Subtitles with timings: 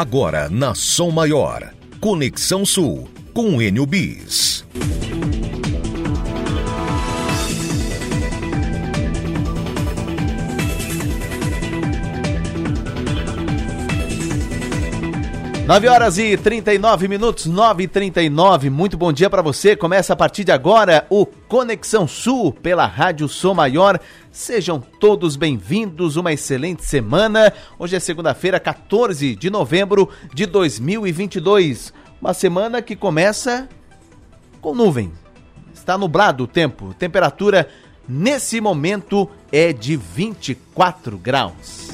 [0.00, 1.74] Agora na Som Maior.
[2.00, 4.64] Conexão Sul com Enio Bis.
[15.70, 18.68] Nove horas e 39 minutos, nove e trinta e nove.
[18.68, 19.76] Muito bom dia para você.
[19.76, 24.00] Começa a partir de agora o Conexão Sul pela Rádio Som Maior.
[24.32, 26.16] Sejam todos bem-vindos.
[26.16, 27.52] Uma excelente semana.
[27.78, 31.94] Hoje é segunda-feira, 14 de novembro de 2022.
[32.20, 33.68] Uma semana que começa
[34.60, 35.12] com nuvem.
[35.72, 36.92] Está nublado o tempo.
[36.94, 37.68] Temperatura
[38.08, 41.90] nesse momento é de 24 graus.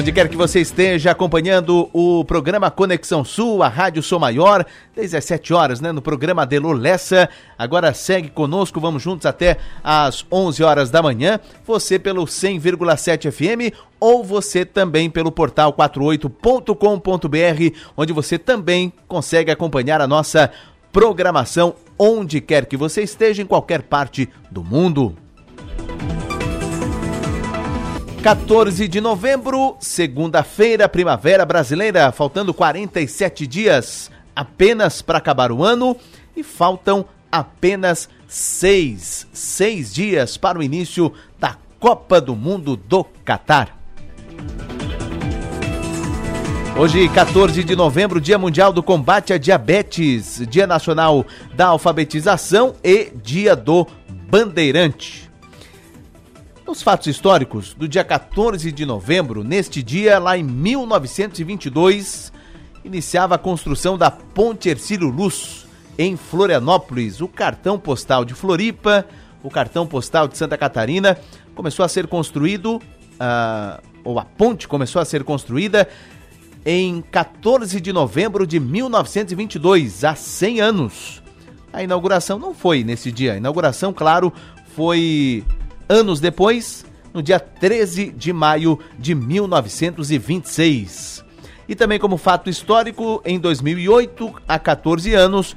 [0.00, 5.16] Onde quer que você esteja acompanhando o programa Conexão Sul, a Rádio Sou Maior, desde
[5.16, 7.28] as 7 horas, né, no programa Delor Lessa.
[7.58, 11.40] Agora segue conosco, vamos juntos até às 11 horas da manhã.
[11.66, 20.00] Você pelo 100,7 FM ou você também pelo portal 48.com.br, onde você também consegue acompanhar
[20.00, 20.48] a nossa
[20.92, 25.16] programação onde quer que você esteja em qualquer parte do mundo.
[28.22, 35.96] 14 de novembro, segunda-feira, primavera brasileira, faltando 47 dias apenas para acabar o ano
[36.36, 43.78] e faltam apenas seis, seis dias para o início da Copa do Mundo do Catar.
[46.76, 53.12] Hoje, 14 de novembro, Dia Mundial do Combate à Diabetes, Dia Nacional da Alfabetização e
[53.22, 53.86] Dia do
[54.28, 55.27] Bandeirante.
[56.68, 62.30] Os fatos históricos do dia 14 de novembro, neste dia, lá em 1922,
[62.84, 65.66] iniciava a construção da Ponte Ercílio Luz,
[65.96, 67.22] em Florianópolis.
[67.22, 69.06] O cartão postal de Floripa,
[69.42, 71.18] o cartão postal de Santa Catarina,
[71.54, 75.88] começou a ser construído, uh, ou a ponte começou a ser construída
[76.66, 81.22] em 14 de novembro de 1922, há 100 anos.
[81.72, 83.32] A inauguração não foi nesse dia.
[83.32, 84.30] A inauguração, claro,
[84.76, 85.42] foi
[85.88, 91.24] anos depois, no dia 13 de maio de 1926.
[91.68, 95.56] E também como fato histórico, em 2008, há 14 anos,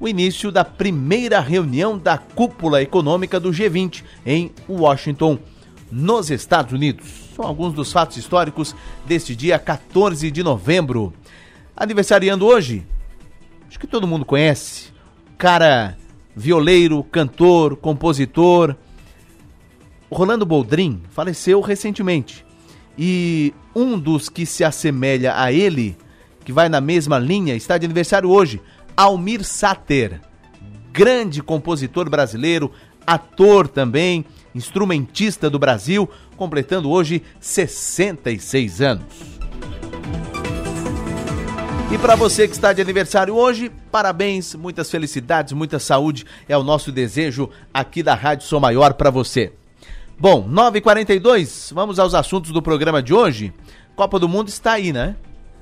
[0.00, 5.38] o início da primeira reunião da cúpula econômica do G20 em Washington,
[5.90, 7.06] nos Estados Unidos.
[7.34, 8.74] São alguns dos fatos históricos
[9.06, 11.12] deste dia 14 de novembro.
[11.76, 12.86] Aniversariando hoje,
[13.68, 14.92] acho que todo mundo conhece,
[15.36, 15.96] cara
[16.36, 18.76] violeiro, cantor, compositor,
[20.10, 22.44] Rolando Boldrin faleceu recentemente.
[22.96, 25.96] E um dos que se assemelha a ele,
[26.44, 28.60] que vai na mesma linha, está de aniversário hoje,
[28.96, 30.20] Almir Sater,
[30.92, 32.72] grande compositor brasileiro,
[33.06, 34.24] ator também,
[34.54, 39.38] instrumentista do Brasil, completando hoje 66 anos.
[41.90, 46.62] E para você que está de aniversário hoje, parabéns, muitas felicidades, muita saúde é o
[46.62, 49.52] nosso desejo aqui da Rádio Sou Maior para você.
[50.20, 53.52] Bom, 9h42, vamos aos assuntos do programa de hoje.
[53.94, 55.14] Copa do Mundo está aí, né?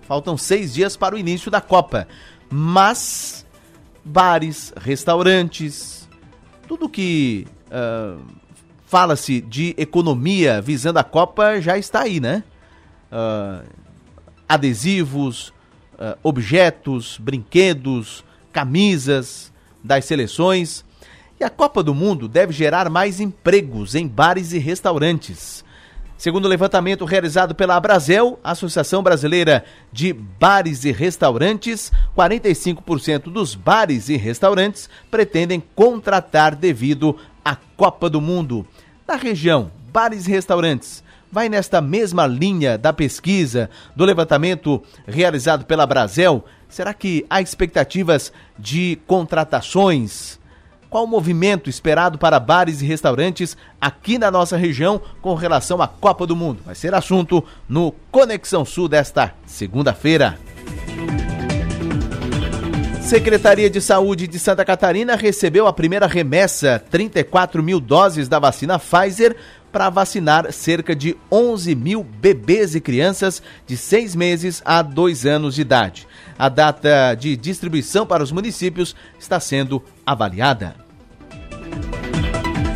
[0.09, 2.09] Faltam seis dias para o início da Copa.
[2.49, 3.45] Mas
[4.03, 6.09] bares, restaurantes,
[6.67, 8.19] tudo que uh,
[8.87, 12.43] fala-se de economia visando a Copa já está aí, né?
[13.13, 13.63] Uh,
[14.49, 15.49] adesivos,
[15.99, 18.25] uh, objetos, brinquedos,
[18.55, 19.53] camisas
[19.85, 20.86] das seleções
[21.39, 25.65] e a Copa do Mundo deve gerar mais empregos em bares e restaurantes.
[26.19, 34.09] Segundo o levantamento realizado pela Abrazel, Associação Brasileira de Bares e Restaurantes, 45% dos bares
[34.09, 38.67] e restaurantes pretendem contratar devido à Copa do Mundo.
[39.07, 45.83] Na região, bares e restaurantes vai nesta mesma linha da pesquisa do levantamento realizado pela
[45.83, 46.43] Abrazel?
[46.67, 50.39] Será que há expectativas de contratações?
[50.97, 55.87] Qual o movimento esperado para bares e restaurantes aqui na nossa região com relação à
[55.87, 56.63] Copa do Mundo?
[56.65, 60.39] Vai ser assunto no Conexão Sul desta segunda-feira.
[63.03, 68.79] Secretaria de Saúde de Santa Catarina recebeu a primeira remessa, 34 mil doses da vacina
[68.79, 69.37] Pfizer,
[69.71, 75.57] para vacinar cerca de 11 mil bebês e crianças de seis meses a dois anos
[75.57, 76.09] de idade.
[76.39, 80.86] A data de distribuição para os municípios está sendo avaliada.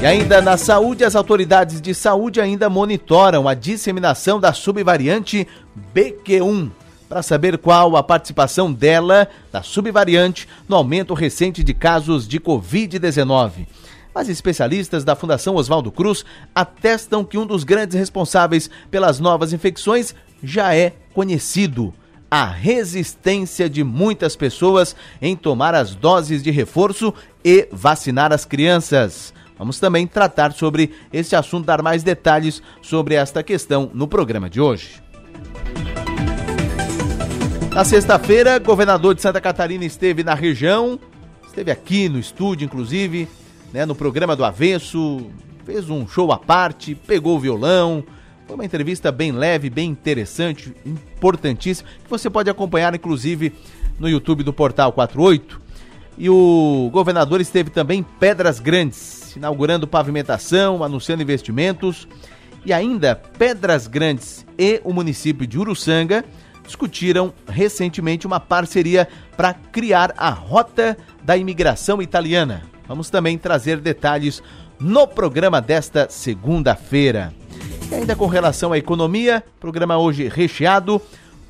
[0.01, 5.47] E ainda na saúde, as autoridades de saúde ainda monitoram a disseminação da subvariante
[5.95, 6.71] BQ1
[7.07, 13.67] para saber qual a participação dela, da subvariante, no aumento recente de casos de Covid-19.
[14.15, 20.15] Mas especialistas da Fundação Oswaldo Cruz atestam que um dos grandes responsáveis pelas novas infecções
[20.43, 21.93] já é conhecido
[22.31, 27.13] a resistência de muitas pessoas em tomar as doses de reforço
[27.45, 29.35] e vacinar as crianças.
[29.59, 34.61] Vamos também tratar sobre esse assunto, dar mais detalhes sobre esta questão no programa de
[34.61, 35.03] hoje.
[37.75, 40.99] Na sexta-feira, governador de Santa Catarina esteve na região,
[41.47, 43.29] esteve aqui no estúdio, inclusive,
[43.73, 45.27] né, no programa do Avesso,
[45.65, 48.03] fez um show à parte, pegou o violão,
[48.51, 53.53] foi uma entrevista bem leve, bem interessante, importantíssima, que você pode acompanhar inclusive
[53.97, 55.61] no YouTube do Portal 48.
[56.19, 62.09] E o governador esteve também em Pedras Grandes, inaugurando pavimentação, anunciando investimentos.
[62.67, 66.25] E ainda Pedras Grandes e o município de Uruçanga
[66.67, 69.07] discutiram recentemente uma parceria
[69.37, 72.65] para criar a Rota da Imigração Italiana.
[72.89, 74.43] Vamos também trazer detalhes
[74.81, 77.33] no programa desta segunda-feira.
[77.91, 81.03] E ainda com relação à economia, programa hoje recheado.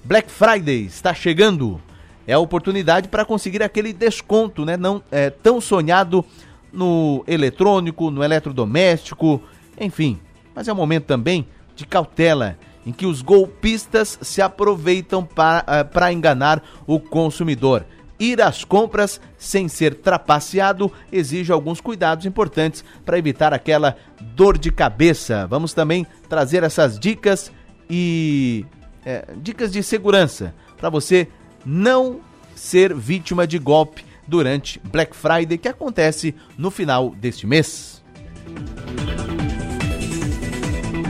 [0.02, 1.78] Black Friday está chegando.
[2.26, 4.74] É a oportunidade para conseguir aquele desconto, né?
[4.74, 6.24] Não é tão sonhado
[6.72, 9.42] no eletrônico, no eletrodoméstico,
[9.78, 10.18] enfim.
[10.54, 11.46] Mas é um momento também
[11.76, 12.56] de cautela,
[12.86, 17.84] em que os golpistas se aproveitam para, uh, para enganar o consumidor.
[18.20, 24.70] Ir às compras sem ser trapaceado exige alguns cuidados importantes para evitar aquela dor de
[24.70, 25.46] cabeça.
[25.46, 27.50] Vamos também trazer essas dicas
[27.88, 28.66] e
[29.06, 31.26] é, dicas de segurança para você
[31.64, 32.20] não
[32.54, 38.02] ser vítima de golpe durante Black Friday que acontece no final deste mês.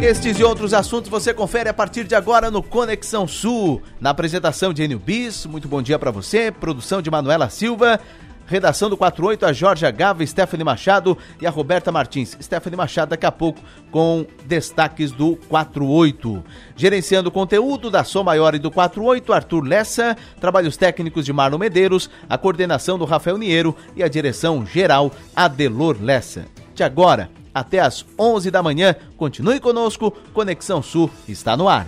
[0.03, 4.73] Estes e outros assuntos você confere a partir de agora no Conexão Sul, na apresentação
[4.73, 5.45] de Enio Bis.
[5.45, 8.01] Muito bom dia para você, produção de Manuela Silva,
[8.47, 12.35] redação do 48, a Jorge Gava, Stephanie Machado e a Roberta Martins.
[12.41, 13.61] Stephanie Machado daqui a pouco
[13.91, 16.43] com destaques do 48.
[16.75, 21.59] Gerenciando o conteúdo da Som Maior e do 48, Arthur Lessa, trabalhos técnicos de Marlon
[21.59, 26.47] Medeiros, a coordenação do Rafael Niero e a direção geral Adelor Lessa.
[26.75, 28.95] De agora, até às 11 da manhã.
[29.17, 31.87] Continue conosco, Conexão Sul está no ar.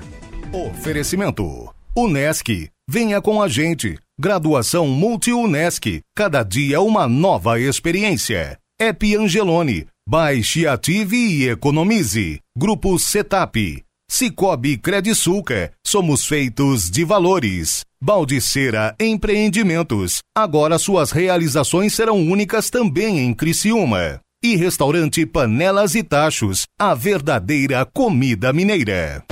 [0.52, 2.70] Oferecimento: Unesc.
[2.88, 3.98] Venha com a gente.
[4.18, 6.00] Graduação Multi-Unesc.
[6.16, 8.58] Cada dia uma nova experiência.
[8.80, 9.86] Ep Angelone.
[10.08, 12.40] Baixe, ative e economize.
[12.56, 13.84] Grupo Setap.
[14.10, 15.72] Cicobi Credisulca.
[15.86, 17.82] Somos feitos de valores.
[18.02, 20.18] Baldiceira Empreendimentos.
[20.36, 27.86] Agora suas realizações serão únicas também em Criciúma e restaurante Panelas e Tachos, a verdadeira
[27.86, 29.24] comida mineira.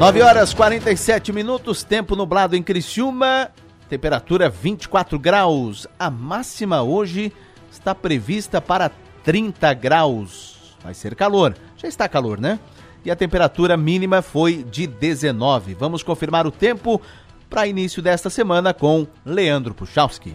[0.00, 3.48] 9 horas 47 minutos, tempo nublado em Criciúma,
[3.88, 5.86] temperatura 24 graus.
[5.96, 7.32] A máxima hoje
[7.70, 8.90] está prevista para
[9.22, 10.76] 30 graus.
[10.82, 11.54] Vai ser calor.
[11.76, 12.58] Já está calor, né?
[13.04, 15.74] E a temperatura mínima foi de 19.
[15.74, 17.00] Vamos confirmar o tempo
[17.48, 20.34] para início desta semana com Leandro Puchalski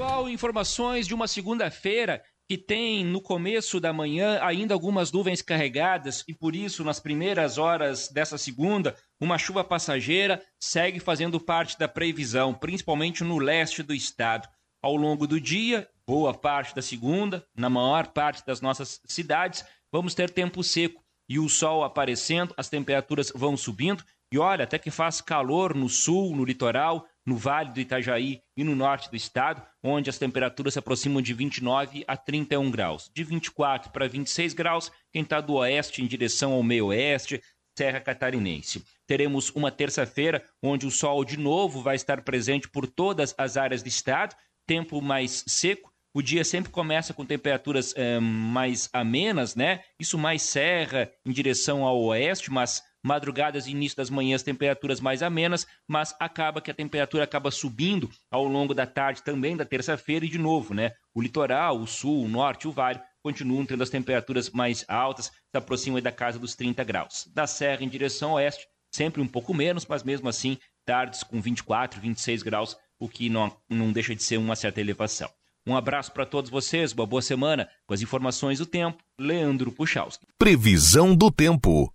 [0.00, 6.24] pessoal, informações de uma segunda-feira que tem no começo da manhã ainda algumas nuvens carregadas
[6.26, 11.86] e por isso nas primeiras horas dessa segunda, uma chuva passageira segue fazendo parte da
[11.86, 14.48] previsão, principalmente no leste do estado.
[14.82, 20.14] Ao longo do dia, boa parte da segunda, na maior parte das nossas cidades, vamos
[20.14, 24.02] ter tempo seco e o sol aparecendo, as temperaturas vão subindo
[24.32, 28.64] e olha, até que faz calor no sul, no litoral, no Vale do Itajaí e
[28.64, 33.10] no norte do estado, onde as temperaturas se aproximam de 29 a 31 graus.
[33.14, 37.42] De 24 para 26 graus, quem está do oeste em direção ao meio-oeste,
[37.76, 38.84] Serra Catarinense.
[39.06, 43.82] Teremos uma terça-feira onde o sol de novo vai estar presente por todas as áreas
[43.82, 44.36] do estado,
[44.66, 45.90] tempo mais seco.
[46.12, 49.82] O dia sempre começa com temperaturas é, mais amenas, né?
[49.98, 55.22] Isso mais serra em direção ao oeste, mas madrugadas e início das manhãs temperaturas mais
[55.22, 60.24] amenas, mas acaba que a temperatura acaba subindo ao longo da tarde também da terça-feira
[60.24, 60.92] e de novo, né?
[61.14, 65.56] O litoral, o sul, o norte, o vale continuam tendo as temperaturas mais altas, se
[65.56, 67.28] aproximam da casa dos 30 graus.
[67.34, 72.00] Da serra em direção oeste, sempre um pouco menos, mas mesmo assim, tardes com 24,
[72.00, 75.30] 26 graus, o que não, não deixa de ser uma certa elevação.
[75.66, 77.68] Um abraço para todos vocês, uma boa semana.
[77.86, 80.26] Com as informações do tempo, Leandro Puchalski.
[80.38, 81.92] Previsão do tempo.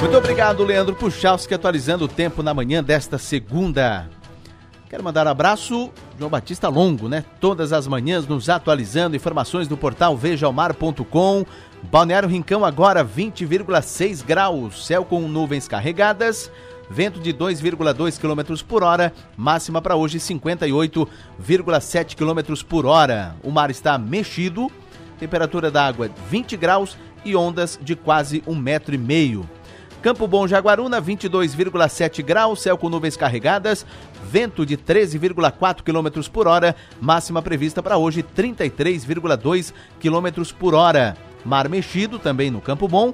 [0.00, 4.08] Muito obrigado, Leandro Puchalski, atualizando o tempo na manhã desta segunda.
[4.88, 7.24] Quero mandar um abraço, João Batista Longo, né?
[7.40, 11.44] Todas as manhãs nos atualizando informações do portal vejaomar.com.
[11.90, 16.48] Balneário Rincão agora 20,6 graus, céu com nuvens carregadas.
[16.88, 23.34] vento de 2,2 km por hora, máxima para hoje 58,7 km por hora.
[23.42, 24.70] O mar está mexido,
[25.18, 29.46] temperatura da água 20 graus e ondas de quase um metro e meio.
[30.02, 33.84] Campo Bom Jaguaruna, 22,7 graus, céu com nuvens carregadas,
[34.30, 41.16] vento de 13,4 km por hora, máxima prevista para hoje 33,2 km por hora.
[41.44, 43.12] Mar mexido também no Campo Bom,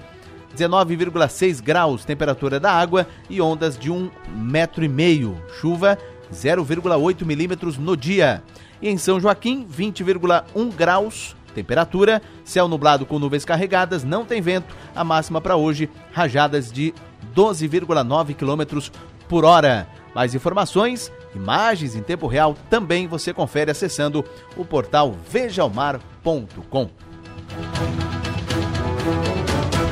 [0.55, 5.41] 19,6 graus, temperatura da água e ondas de um metro e meio.
[5.59, 5.99] Chuva
[6.31, 8.43] 0,8 milímetros no dia.
[8.83, 14.75] E em São Joaquim, 20,1 graus, temperatura, céu nublado com nuvens carregadas, não tem vento.
[14.95, 16.93] A máxima para hoje, rajadas de
[17.35, 18.93] 12,9 quilômetros
[19.29, 19.89] por hora.
[20.15, 24.25] Mais informações, imagens em tempo real também você confere acessando
[24.57, 26.91] o portal vejaomar.com.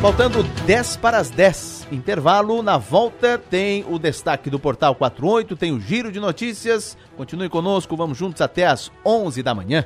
[0.01, 1.87] Faltando 10 para as 10.
[1.93, 6.97] Intervalo, na volta tem o destaque do Portal 48, tem o giro de notícias.
[7.17, 9.85] Continue conosco, vamos juntos até as 11 da manhã.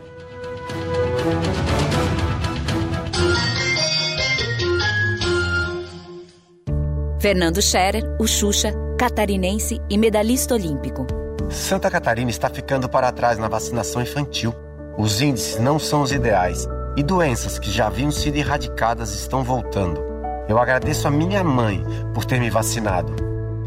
[7.27, 11.05] Fernando Scherer, o Xuxa, catarinense e medalhista olímpico.
[11.51, 14.55] Santa Catarina está ficando para trás na vacinação infantil.
[14.97, 20.01] Os índices não são os ideais e doenças que já haviam sido erradicadas estão voltando.
[20.49, 21.83] Eu agradeço a minha mãe
[22.15, 23.13] por ter me vacinado.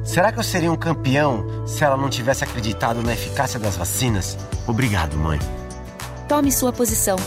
[0.05, 4.37] Será que eu seria um campeão se ela não tivesse acreditado na eficácia das vacinas?
[4.65, 5.37] Obrigado, mãe.
[6.29, 7.17] Tome sua posição.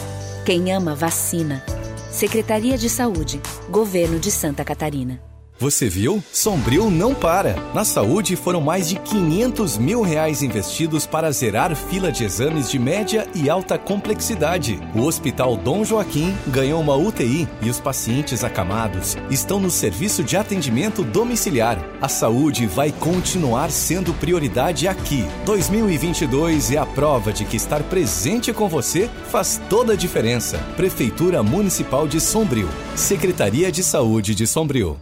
[0.47, 1.63] Quem ama, vacina.
[2.11, 5.21] Secretaria de Saúde, Governo de Santa Catarina.
[5.63, 6.21] Você viu?
[6.33, 7.55] Sombrio não para.
[7.73, 12.81] Na saúde foram mais de 500 mil reais investidos para zerar fila de exames de
[12.81, 14.81] média e alta complexidade.
[14.93, 20.37] O Hospital Dom Joaquim ganhou uma UTI e os pacientes acamados estão no serviço de
[20.37, 21.79] atendimento domiciliar.
[22.01, 25.25] A saúde vai continuar sendo prioridade aqui.
[25.45, 30.59] 2022 é a prova de que estar presente com você faz toda a diferença.
[30.77, 32.69] Prefeitura Municipal de Sombrio.
[32.97, 34.99] Secretaria de Saúde de Sombrio.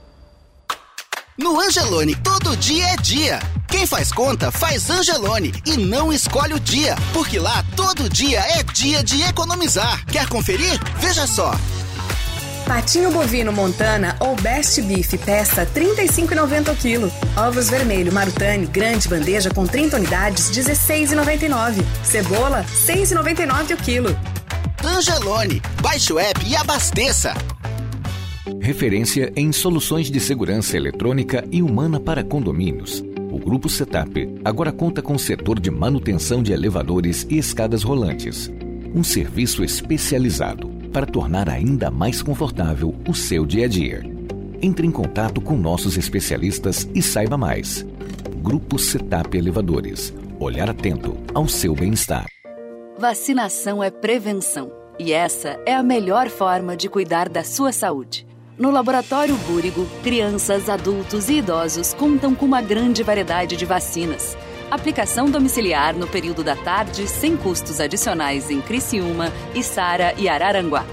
[1.43, 3.39] No Angelone, todo dia é dia.
[3.67, 8.63] Quem faz conta, faz Angelone e não escolhe o dia, porque lá todo dia é
[8.63, 10.05] dia de economizar.
[10.05, 10.79] Quer conferir?
[10.99, 11.53] Veja só.
[12.67, 17.13] Patinho bovino Montana ou Best Beef peça 35,90 o quilo.
[17.35, 21.83] Ovos vermelho Marutani grande bandeja com 30 unidades 16,99.
[22.05, 24.19] Cebola 6,99 o quilo.
[24.85, 27.33] Angelone, baixe o app e abasteça.
[28.71, 33.03] Referência em soluções de segurança eletrônica e humana para condomínios.
[33.29, 38.49] O Grupo Setup agora conta com o setor de manutenção de elevadores e escadas rolantes.
[38.95, 44.05] Um serviço especializado para tornar ainda mais confortável o seu dia a dia.
[44.63, 47.85] Entre em contato com nossos especialistas e saiba mais.
[48.41, 50.15] Grupo Setup Elevadores.
[50.39, 52.27] Olhar atento ao seu bem-estar.
[52.97, 54.71] Vacinação é prevenção.
[54.97, 58.30] E essa é a melhor forma de cuidar da sua saúde.
[58.61, 64.37] No Laboratório Búrigo, crianças, adultos e idosos contam com uma grande variedade de vacinas.
[64.71, 70.85] Aplicação domiciliar no período da tarde, sem custos adicionais em Criciúma, Içara e Araranguá.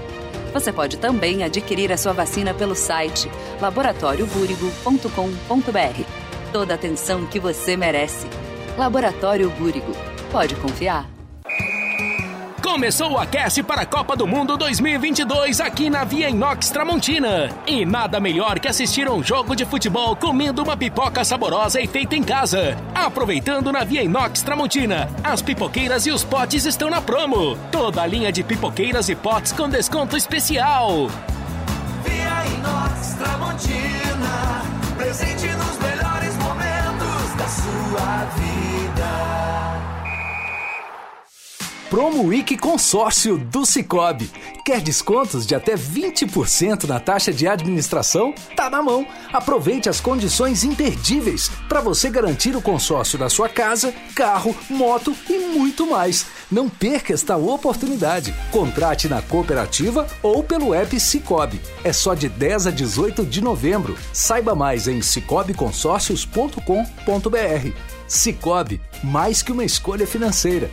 [0.54, 6.04] Você pode também adquirir a sua vacina pelo site laboratoriobúrigo.com.br.
[6.50, 8.26] Toda a atenção que você merece.
[8.78, 9.92] Laboratório Búrigo.
[10.32, 11.17] Pode confiar.
[12.78, 17.50] Começou o aquece para a Copa do Mundo 2022 aqui na Via Inox Tramontina.
[17.66, 22.14] E nada melhor que assistir um jogo de futebol comendo uma pipoca saborosa e feita
[22.14, 22.76] em casa.
[22.94, 27.58] Aproveitando na Via Inox Tramontina, as pipoqueiras e os potes estão na promo.
[27.72, 31.08] Toda a linha de pipoqueiras e potes com desconto especial.
[32.04, 34.62] Via Inox Tramontina,
[34.96, 35.97] presente nos melhores
[41.90, 44.30] Promo Week Consórcio do Cicobi.
[44.62, 48.34] Quer descontos de até 20% na taxa de administração?
[48.54, 49.06] Tá na mão.
[49.32, 55.38] Aproveite as condições imperdíveis para você garantir o consórcio da sua casa, carro, moto e
[55.38, 56.26] muito mais.
[56.52, 58.34] Não perca esta oportunidade.
[58.50, 61.58] Contrate na cooperativa ou pelo app Cicobi.
[61.82, 63.96] É só de 10 a 18 de novembro.
[64.12, 67.72] Saiba mais em cicobiconsórcios.com.br.
[68.06, 70.70] Cicobi, mais que uma escolha financeira.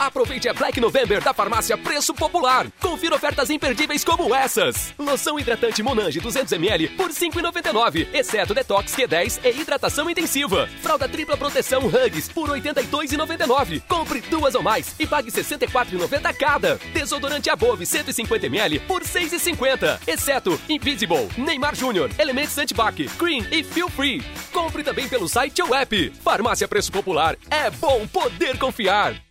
[0.00, 2.66] Aproveite a Black November da farmácia Preço Popular.
[2.80, 4.94] Confira ofertas imperdíveis como essas.
[4.98, 10.66] Loção hidratante Monange 200ml por R$ 5,99, exceto Detox Q10 e hidratação intensiva.
[10.80, 13.82] Fralda tripla proteção Hugs por R$ 82,99.
[13.86, 16.76] Compre duas ou mais e pague R$ 64,90 cada.
[16.94, 23.90] Desodorante Above 150ml por R$ 6,50, exceto Invisible, Neymar Júnior, Elementos Antibac, Cream e Feel
[23.90, 24.22] Free.
[24.50, 26.10] Compre também pelo site ou app.
[26.24, 27.36] Farmácia Preço Popular.
[27.50, 29.29] É bom poder confiar.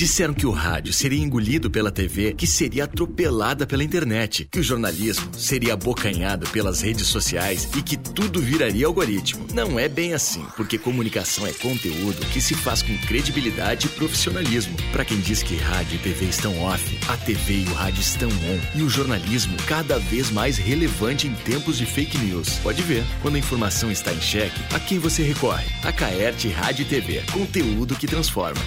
[0.00, 4.62] Disseram que o rádio seria engolido pela TV, que seria atropelada pela internet, que o
[4.62, 9.46] jornalismo seria abocanhado pelas redes sociais e que tudo viraria algoritmo.
[9.52, 14.74] Não é bem assim, porque comunicação é conteúdo que se faz com credibilidade e profissionalismo.
[14.90, 18.30] Para quem diz que rádio e TV estão off, a TV e o rádio estão
[18.30, 22.54] on e o jornalismo cada vez mais relevante em tempos de fake news.
[22.62, 25.66] Pode ver, quando a informação está em xeque, a quem você recorre?
[25.84, 28.62] A Caerte Rádio e TV, conteúdo que transforma.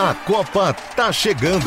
[0.00, 1.66] A Copa tá chegando.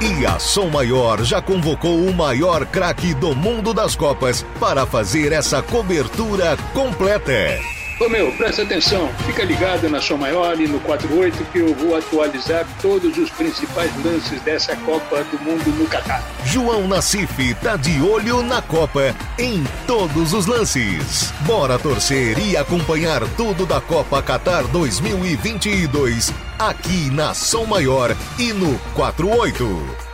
[0.00, 5.30] E a Som Maior já convocou o maior craque do mundo das Copas para fazer
[5.30, 7.60] essa cobertura completa.
[8.00, 11.96] Ô meu, presta atenção, fica ligado na Som Maior e no 48 que eu vou
[11.96, 16.22] atualizar todos os principais lances dessa Copa do Mundo no Catar.
[16.44, 21.32] João Nassif tá de olho na Copa em todos os lances.
[21.40, 28.78] Bora torcer e acompanhar tudo da Copa Qatar 2022 aqui na Som Maior e no
[28.94, 30.12] 48.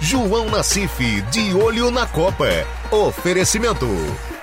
[0.00, 2.48] João Nassif de olho na Copa.
[2.90, 3.86] Oferecimento.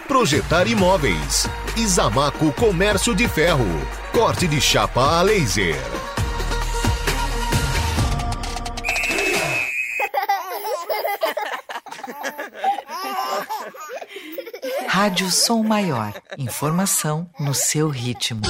[0.07, 1.47] Projetar Imóveis.
[1.75, 3.65] Isamaco Comércio de Ferro.
[4.11, 5.75] Corte de chapa a laser.
[14.87, 16.13] Rádio Som Maior.
[16.37, 18.41] Informação no seu ritmo.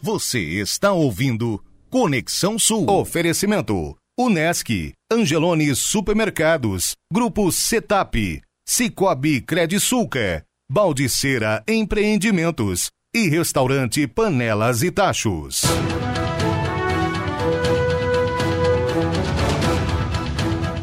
[0.00, 2.90] Você está ouvindo Conexão Sul.
[2.90, 3.96] Oferecimento.
[4.18, 4.68] Unesc,
[5.10, 15.62] Angelone Supermercados, Grupo Setap, Cicobi Credisulca, Baldiceira Empreendimentos e Restaurante Panelas e Tachos.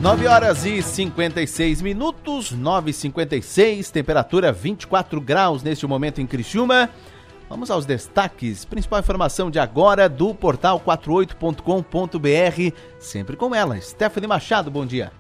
[0.02, 6.90] Nove horas e 56 minutos, 9 e 56 temperatura 24 graus neste momento em Criciúma.
[7.50, 8.64] Vamos aos destaques.
[8.64, 12.76] Principal informação de agora do portal 48.com.br.
[13.00, 14.70] Sempre com ela, Stephanie Machado.
[14.70, 15.12] Bom dia.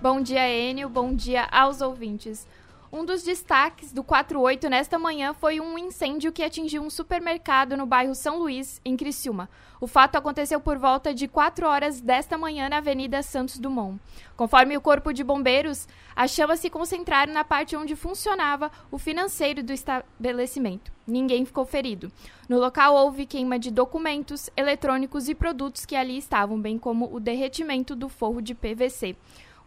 [0.00, 0.88] Bom dia, Enio.
[0.88, 2.46] Bom dia aos ouvintes.
[2.90, 7.84] Um dos destaques do 48 nesta manhã foi um incêndio que atingiu um supermercado no
[7.84, 9.50] bairro São Luís, em Criciúma.
[9.78, 14.00] O fato aconteceu por volta de 4 horas desta manhã na Avenida Santos Dumont.
[14.38, 19.62] Conforme o Corpo de Bombeiros, as chamas se concentraram na parte onde funcionava o financeiro
[19.62, 20.90] do estabelecimento.
[21.06, 22.10] Ninguém ficou ferido.
[22.48, 27.20] No local houve queima de documentos, eletrônicos e produtos que ali estavam, bem como o
[27.20, 29.14] derretimento do forro de PVC.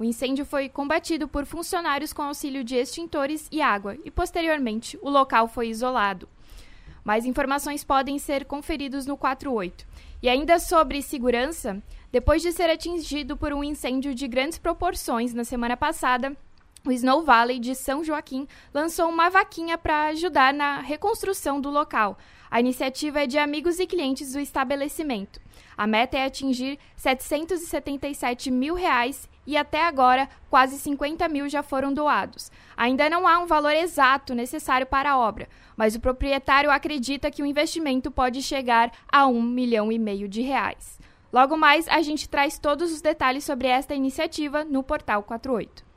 [0.02, 5.12] O incêndio foi combatido por funcionários com auxílio de extintores e água e, posteriormente, o
[5.12, 6.28] local foi isolado.
[7.04, 9.86] Mais informações podem ser conferidas no 48.
[10.20, 11.80] E ainda sobre segurança,
[12.12, 16.36] depois de ser atingido por um incêndio de grandes proporções na semana passada,
[16.84, 22.18] o Snow Valley de São Joaquim lançou uma vaquinha para ajudar na reconstrução do local.
[22.50, 25.40] A iniciativa é de amigos e clientes do estabelecimento.
[25.78, 31.94] A meta é atingir 777 mil reais e até agora quase 50 mil já foram
[31.94, 32.52] doados.
[32.76, 37.44] Ainda não há um valor exato necessário para a obra, mas o proprietário acredita que
[37.44, 41.00] o investimento pode chegar a um milhão e meio de reais.
[41.32, 45.92] Logo mais, a gente traz todos os detalhes sobre esta iniciativa no Portal 48.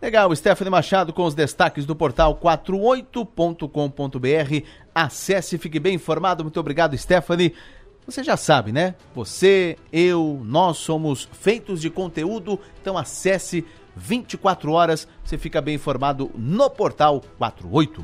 [0.00, 4.66] Legal, Stephanie Machado com os destaques do portal 48.com.br.
[4.94, 6.44] Acesse fique bem informado.
[6.44, 7.52] Muito obrigado, Stephanie.
[8.08, 8.94] Você já sabe, né?
[9.14, 16.30] Você, eu, nós somos feitos de conteúdo, então acesse 24 horas, você fica bem informado
[16.34, 18.02] no portal 48.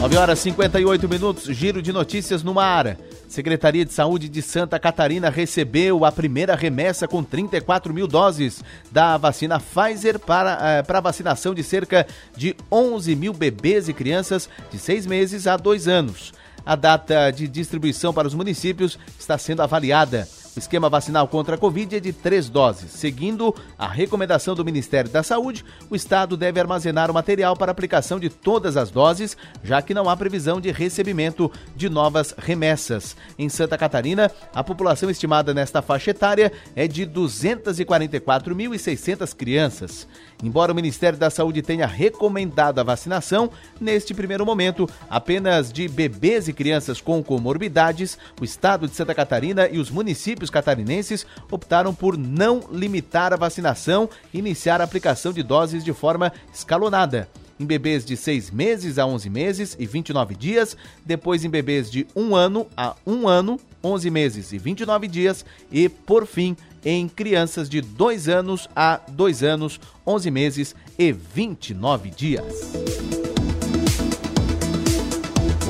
[0.00, 2.96] Nove horas e 58 minutos, giro de notícias no mar.
[3.30, 9.16] Secretaria de Saúde de Santa Catarina recebeu a primeira remessa com 34 mil doses da
[9.16, 12.04] vacina Pfizer para, eh, para vacinação de cerca
[12.36, 16.32] de 11 mil bebês e crianças de seis meses a dois anos.
[16.66, 20.26] A data de distribuição para os municípios está sendo avaliada.
[20.56, 22.90] O esquema vacinal contra a Covid é de três doses.
[22.90, 28.18] Seguindo a recomendação do Ministério da Saúde, o Estado deve armazenar o material para aplicação
[28.18, 33.16] de todas as doses, já que não há previsão de recebimento de novas remessas.
[33.38, 40.08] Em Santa Catarina, a população estimada nesta faixa etária é de 244.600 crianças.
[40.42, 43.50] Embora o Ministério da Saúde tenha recomendado a vacinação,
[43.80, 49.68] neste primeiro momento, apenas de bebês e crianças com comorbidades, o estado de Santa Catarina
[49.68, 55.42] e os municípios catarinenses optaram por não limitar a vacinação e iniciar a aplicação de
[55.42, 57.28] doses de forma escalonada.
[57.60, 60.74] Em bebês de 6 meses a 11 meses e 29 dias,
[61.04, 65.86] depois em bebês de 1 ano a 1 ano, 11 meses e 29 dias e,
[65.86, 72.72] por fim, em crianças de 2 anos a 2 anos, 11 meses e 29 dias.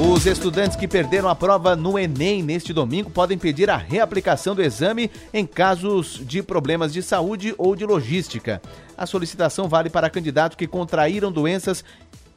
[0.02, 4.62] Os estudantes que perderam a prova no Enem neste domingo podem pedir a reaplicação do
[4.62, 8.62] exame em casos de problemas de saúde ou de logística.
[8.96, 11.84] A solicitação vale para candidatos que contraíram doenças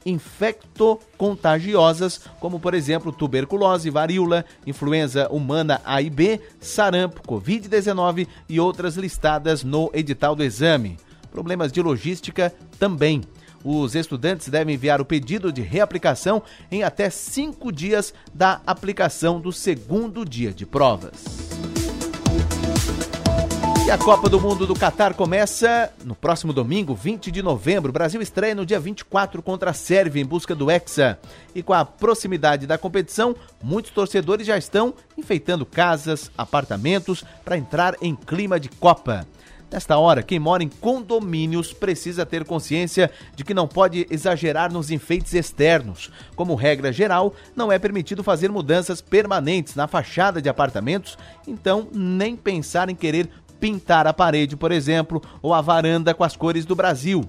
[0.05, 8.95] infectocontagiosas, como por exemplo tuberculose, varíola, influenza humana A e B, sarampo, Covid-19 e outras
[8.95, 10.97] listadas no edital do exame.
[11.31, 13.21] Problemas de logística também.
[13.63, 19.53] Os estudantes devem enviar o pedido de reaplicação em até cinco dias da aplicação do
[19.53, 21.23] segundo dia de provas.
[23.85, 27.89] E a Copa do Mundo do Catar começa no próximo domingo, 20 de novembro.
[27.89, 31.19] O Brasil estreia no dia 24 contra a Sérvia em busca do Hexa.
[31.53, 37.97] E com a proximidade da competição, muitos torcedores já estão enfeitando casas, apartamentos para entrar
[38.01, 39.27] em clima de Copa.
[39.73, 44.91] Nesta hora, quem mora em condomínios precisa ter consciência de que não pode exagerar nos
[44.91, 46.11] enfeites externos.
[46.35, 51.17] Como regra geral, não é permitido fazer mudanças permanentes na fachada de apartamentos,
[51.47, 53.27] então nem pensar em querer
[53.63, 57.23] pintar a parede, por exemplo, ou a varanda com as cores do Brasil.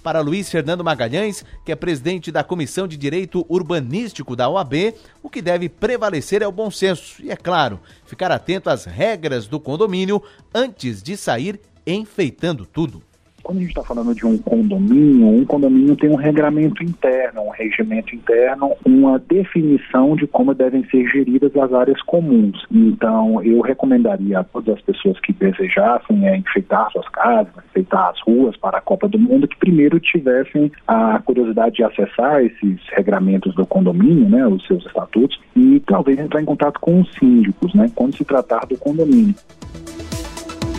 [0.00, 5.28] Para Luiz Fernando Magalhães, que é presidente da Comissão de Direito Urbanístico da OAB, o
[5.28, 9.58] que deve prevalecer é o bom senso e, é claro, ficar atento às regras do
[9.58, 10.22] condomínio
[10.54, 13.02] antes de sair enfeitando tudo.
[13.42, 17.50] Quando a gente está falando de um condomínio, um condomínio tem um regramento interno, um
[17.50, 22.64] regimento interno, uma definição de como devem ser geridas as áreas comuns.
[22.70, 28.20] Então, eu recomendaria a todas as pessoas que desejassem é, enfeitar suas casas, enfeitar as
[28.20, 33.54] ruas para a Copa do Mundo, que primeiro tivessem a curiosidade de acessar esses regramentos
[33.54, 37.90] do condomínio, né, os seus estatutos, e talvez entrar em contato com os síndicos, né,
[37.94, 39.34] quando se tratar do condomínio.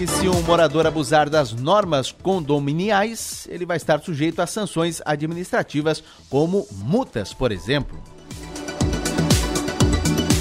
[0.03, 6.03] E se um morador abusar das normas condominiais, ele vai estar sujeito a sanções administrativas,
[6.29, 7.97] como multas, por exemplo.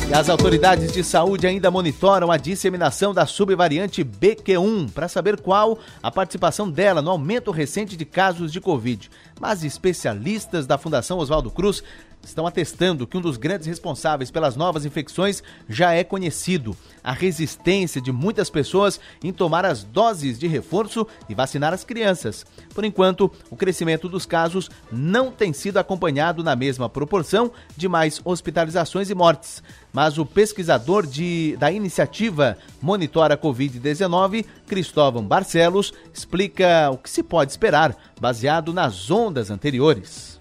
[0.09, 5.79] E as autoridades de saúde ainda monitoram a disseminação da subvariante BQ1 para saber qual
[6.03, 9.09] a participação dela no aumento recente de casos de Covid.
[9.41, 11.85] Mas especialistas da Fundação Oswaldo Cruz
[12.25, 18.01] estão atestando que um dos grandes responsáveis pelas novas infecções já é conhecido: a resistência
[18.01, 22.47] de muitas pessoas em tomar as doses de reforço e vacinar as crianças.
[22.75, 28.21] Por enquanto, o crescimento dos casos não tem sido acompanhado na mesma proporção de mais
[28.25, 29.63] hospitalizações e mortes.
[29.93, 37.51] Mas o pesquisador de, da iniciativa Monitora Covid-19, Cristóvão Barcelos, explica o que se pode
[37.51, 40.32] esperar baseado nas ondas anteriores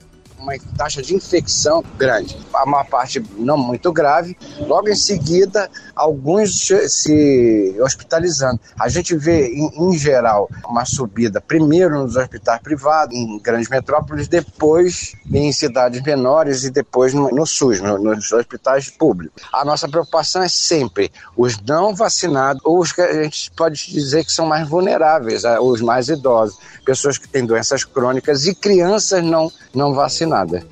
[0.42, 2.38] uma taxa de infecção grande.
[2.54, 4.36] A maior parte não muito grave.
[4.60, 8.60] Logo em seguida, alguns se hospitalizando.
[8.80, 14.28] A gente vê, em, em geral, uma subida primeiro nos hospitais privados, em grandes metrópoles,
[14.28, 19.44] depois em cidades menores e depois no, no SUS, no, nos hospitais públicos.
[19.54, 24.26] A nossa preocupação é sempre os não vacinados ou os que a gente pode dizer
[24.26, 29.52] que são mais vulneráveis, os mais idosos, pessoas que têm doenças crônicas e crianças não,
[29.74, 30.66] não vacinadas nada.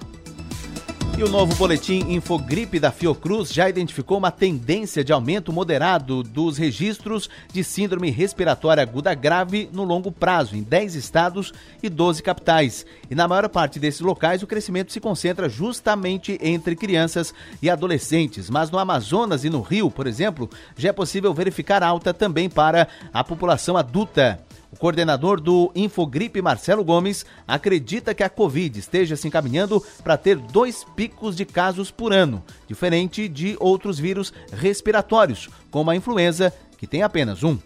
[1.17, 6.57] E o novo boletim Infogripe da Fiocruz já identificou uma tendência de aumento moderado dos
[6.57, 12.85] registros de síndrome respiratória aguda grave no longo prazo, em 10 estados e 12 capitais.
[13.11, 18.49] E na maior parte desses locais, o crescimento se concentra justamente entre crianças e adolescentes.
[18.49, 22.87] Mas no Amazonas e no Rio, por exemplo, já é possível verificar alta também para
[23.13, 24.39] a população adulta.
[24.71, 30.37] O coordenador do Infogripe, Marcelo Gomes, acredita que a Covid esteja se encaminhando para ter
[30.37, 36.85] dois picos de casos por ano, diferente de outros vírus respiratórios, como a influenza, que
[36.85, 37.57] tem apenas um.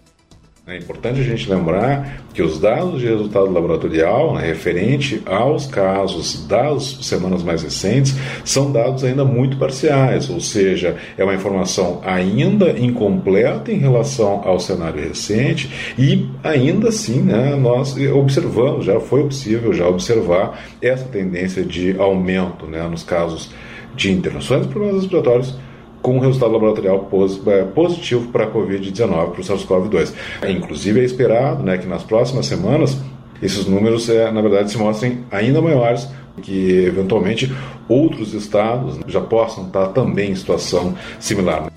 [0.65, 6.47] É importante a gente lembrar que os dados de resultado laboratorial, né, referente aos casos
[6.47, 12.69] das semanas mais recentes, são dados ainda muito parciais, ou seja, é uma informação ainda
[12.80, 19.73] incompleta em relação ao cenário recente e ainda assim né, nós observamos, já foi possível
[19.73, 23.52] já observar essa tendência de aumento né, nos casos
[23.97, 25.58] de internações de problemas respiratórios
[26.03, 27.09] com resultado laboratorial
[27.47, 30.13] é, positivo para a Covid-19, para o SARS-CoV-2.
[30.49, 32.97] Inclusive é esperado né, que nas próximas semanas
[33.41, 36.07] esses números, é, na verdade, se mostrem ainda maiores,
[36.41, 37.51] que eventualmente
[37.87, 41.71] outros estados já possam estar também em situação similar.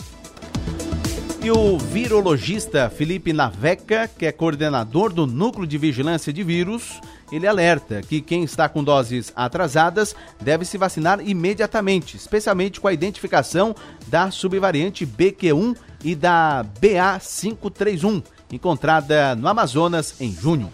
[1.47, 7.47] E o virologista Felipe Naveca, que é coordenador do Núcleo de Vigilância de Vírus, ele
[7.47, 13.77] alerta que quem está com doses atrasadas deve se vacinar imediatamente, especialmente com a identificação
[14.09, 20.69] da subvariante BQ1 e da BA531, encontrada no Amazonas em junho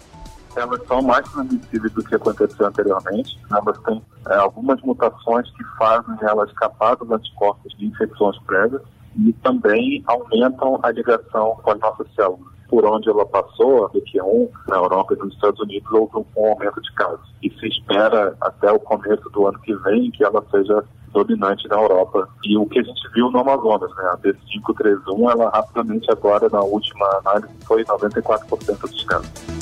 [0.54, 3.38] elas são mais transmissíveis do que aconteceu anteriormente.
[3.50, 8.82] Elas têm é, algumas mutações que fazem elas escapar dos anticorpos de infecções prévias
[9.16, 14.48] e também aumentam a ligação com as nossas células por onde ela passou, a BQ1,
[14.66, 17.20] na Europa e nos Estados Unidos, houve um aumento de casos.
[17.42, 21.76] E se espera até o começo do ano que vem que ela seja dominante na
[21.76, 22.26] Europa.
[22.42, 24.04] E o que a gente viu no Amazonas, né?
[24.04, 29.61] A B531, ela rapidamente agora, na última análise, foi 94% dos casos.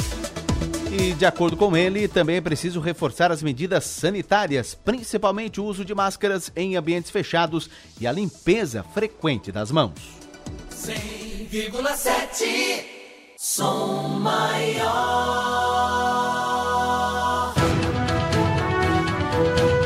[0.92, 5.84] E, de acordo com ele, também é preciso reforçar as medidas sanitárias, principalmente o uso
[5.84, 9.92] de máscaras em ambientes fechados e a limpeza frequente das mãos.
[10.72, 12.84] 100,7
[13.36, 14.80] Som Maior.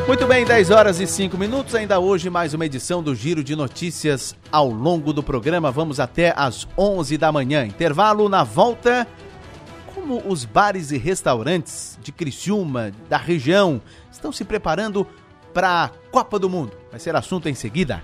[0.06, 1.74] Muito bem, 10 horas e 5 minutos.
[1.74, 5.70] Ainda hoje, mais uma edição do Giro de Notícias ao longo do programa.
[5.70, 7.66] Vamos até às 11 da manhã.
[7.66, 9.06] Intervalo na volta.
[10.04, 13.80] Como os bares e restaurantes de Criciúma, da região,
[14.12, 15.06] estão se preparando
[15.54, 16.72] para a Copa do Mundo?
[16.90, 18.02] Vai ser assunto em seguida.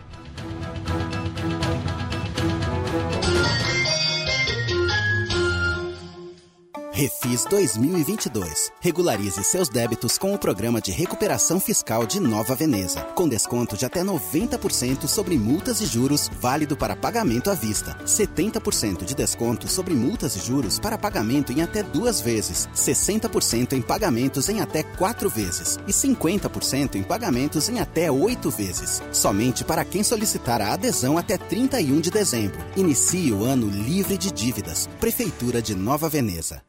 [6.93, 8.73] Refis 2022.
[8.81, 13.87] Regularize seus débitos com o programa de recuperação fiscal de Nova Veneza, com desconto de
[13.87, 17.97] até 90% sobre multas e juros, válido para pagamento à vista.
[18.05, 23.81] 70% de desconto sobre multas e juros para pagamento em até duas vezes, 60% em
[23.81, 29.01] pagamentos em até quatro vezes e 50% em pagamentos em até oito vezes.
[29.13, 32.59] Somente para quem solicitar a adesão até 31 de dezembro.
[32.77, 34.89] Inicie o ano livre de dívidas.
[34.99, 36.61] Prefeitura de Nova Veneza.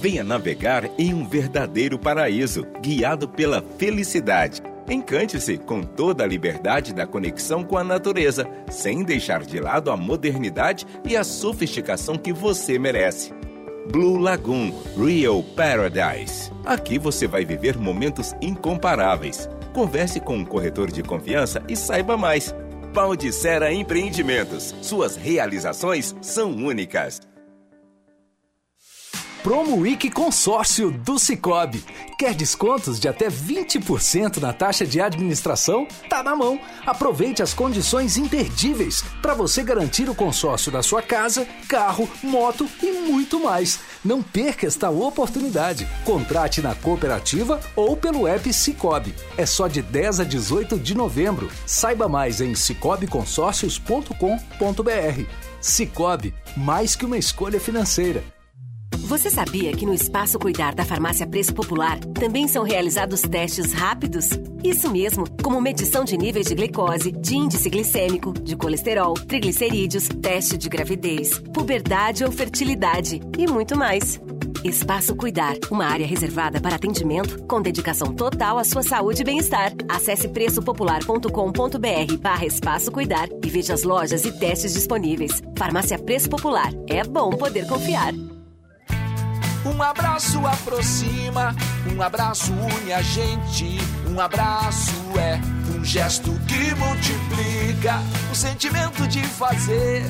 [0.00, 4.62] Venha navegar em um verdadeiro paraíso, guiado pela felicidade.
[4.88, 9.96] Encante-se com toda a liberdade da conexão com a natureza, sem deixar de lado a
[9.96, 13.32] modernidade e a sofisticação que você merece.
[13.92, 16.50] Blue Lagoon Real Paradise.
[16.64, 22.54] Aqui você vai viver momentos incomparáveis Converse com um corretor de confiança e saiba mais.
[23.32, 24.74] Sera Empreendimentos.
[24.82, 27.29] Suas realizações são únicas.
[29.42, 31.82] Promo Week Consórcio do Cicobi.
[32.18, 35.88] Quer descontos de até 20% na taxa de administração?
[36.10, 36.60] Tá na mão.
[36.84, 42.92] Aproveite as condições imperdíveis para você garantir o consórcio da sua casa, carro, moto e
[42.92, 43.80] muito mais.
[44.04, 45.88] Não perca esta oportunidade.
[46.04, 49.14] Contrate na cooperativa ou pelo app Cicobi.
[49.38, 51.50] É só de 10 a 18 de novembro.
[51.64, 55.24] Saiba mais em cicobiconsórcios.com.br.
[55.62, 58.22] Cicobi, mais que uma escolha financeira.
[59.10, 64.28] Você sabia que no Espaço Cuidar da Farmácia Preço Popular também são realizados testes rápidos?
[64.62, 70.56] Isso mesmo, como medição de níveis de glicose, de índice glicêmico, de colesterol, triglicerídeos, teste
[70.56, 74.20] de gravidez, puberdade ou fertilidade e muito mais.
[74.62, 79.72] Espaço Cuidar, uma área reservada para atendimento com dedicação total à sua saúde e bem-estar.
[79.88, 85.42] Acesse preçopopular.com.br barra Espaço Cuidar e veja as lojas e testes disponíveis.
[85.58, 86.70] Farmácia Preço Popular.
[86.86, 88.14] É bom poder confiar.
[89.64, 91.54] Um abraço aproxima,
[91.94, 93.78] um abraço une a gente.
[94.08, 95.40] Um abraço é
[95.76, 98.00] um gesto que multiplica
[98.32, 100.02] o sentimento de fazer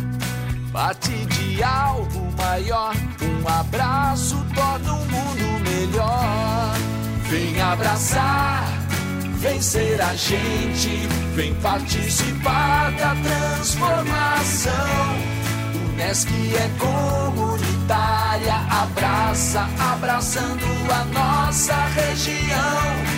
[0.72, 2.94] parte de algo maior.
[3.22, 6.74] Um abraço torna o mundo melhor.
[7.28, 8.64] Vem abraçar,
[9.38, 14.72] vem ser a gente, vem participar da transformação.
[15.92, 16.70] Unesc é
[17.90, 23.11] comunitária, abraça, abraçando a nossa região.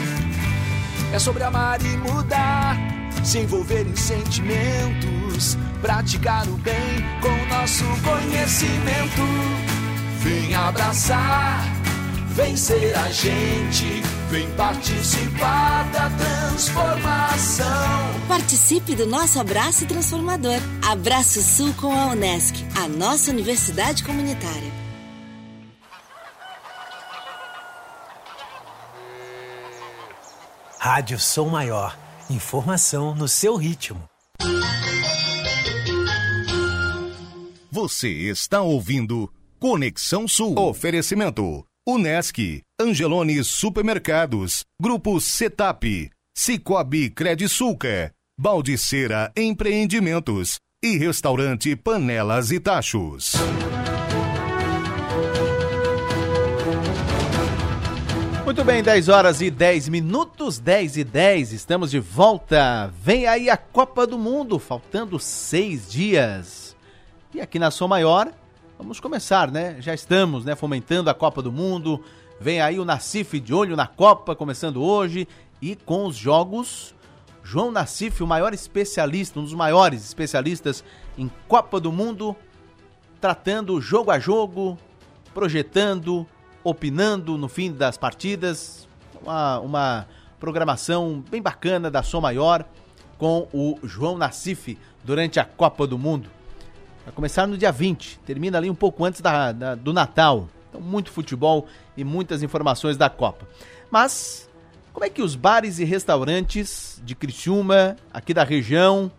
[1.13, 2.77] É sobre amar e mudar,
[3.23, 9.23] se envolver em sentimentos, praticar o bem com nosso conhecimento.
[10.21, 11.65] Vem abraçar,
[12.29, 17.67] vem ser a gente, vem participar da transformação.
[18.27, 20.57] Participe do nosso abraço transformador.
[20.91, 24.73] Abraço Sul com a Unesc, a nossa universidade comunitária.
[30.79, 31.99] Rádio Som Maior.
[32.31, 34.03] Informação no seu ritmo.
[37.71, 40.59] Você está ouvindo Conexão Sul.
[40.59, 53.33] Oferecimento: Unesc, Angelone Supermercados, Grupo Setap, Cicobi Credisulca, Baldiceira Empreendimentos e Restaurante Panelas e Tachos.
[58.45, 62.93] Muito bem, 10 horas e 10 minutos, 10 e 10, estamos de volta.
[63.03, 66.77] Vem aí a Copa do Mundo, faltando seis dias.
[67.35, 68.33] E aqui na Som Maior,
[68.83, 69.77] vamos começar, né?
[69.81, 72.03] Já estamos, né, fomentando a Copa do Mundo.
[72.41, 75.29] Vem aí o Nacif de olho na Copa, começando hoje.
[75.61, 76.93] E com os jogos,
[77.45, 80.83] João Nacif, o maior especialista, um dos maiores especialistas
[81.17, 82.35] em Copa do Mundo,
[83.21, 84.77] tratando jogo a jogo,
[85.33, 86.27] projetando,
[86.65, 88.89] opinando no fim das partidas.
[89.23, 90.09] Uma, uma
[90.41, 92.65] programação bem bacana da Som Maior
[93.17, 96.29] com o João Nassif durante a Copa do Mundo.
[97.13, 100.49] Vai começar no dia 20, termina ali um pouco antes da, da, do Natal.
[100.71, 103.47] Então, muito futebol e muitas informações da Copa.
[103.91, 104.49] Mas,
[104.95, 109.13] como é que os bares e restaurantes de Criciúma, aqui da região,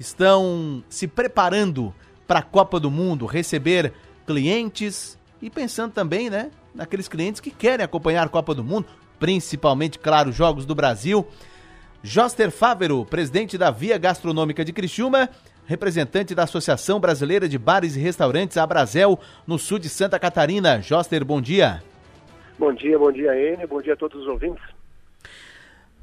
[0.00, 1.94] estão se preparando
[2.26, 3.92] para a Copa do Mundo, receber
[4.26, 8.86] clientes e pensando também, né, naqueles clientes que querem acompanhar a Copa do Mundo,
[9.20, 11.26] principalmente, claro, jogos do Brasil.
[12.02, 15.28] Joster Fávero, presidente da Via Gastronômica de Criciúma,
[15.66, 20.80] representante da Associação Brasileira de Bares e Restaurantes, Abrazel, no sul de Santa Catarina.
[20.80, 21.82] Joster, bom dia.
[22.58, 24.62] Bom dia, bom dia, Enio, bom dia a todos os ouvintes.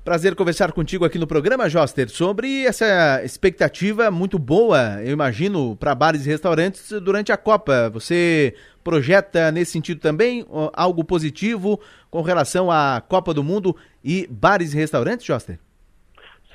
[0.04, 5.93] Prazer conversar contigo aqui no programa, Joster, sobre essa expectativa muito boa, eu imagino, para
[5.93, 7.88] bares e restaurantes durante a Copa.
[7.91, 10.43] Você projeta nesse sentido também
[10.74, 15.60] algo positivo com relação à Copa do Mundo e bares e restaurantes, Joster?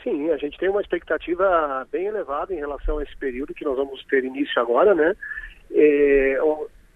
[0.07, 3.77] Sim, a gente tem uma expectativa bem elevada em relação a esse período que nós
[3.77, 5.17] vamos ter início agora, né?
[5.73, 6.39] É,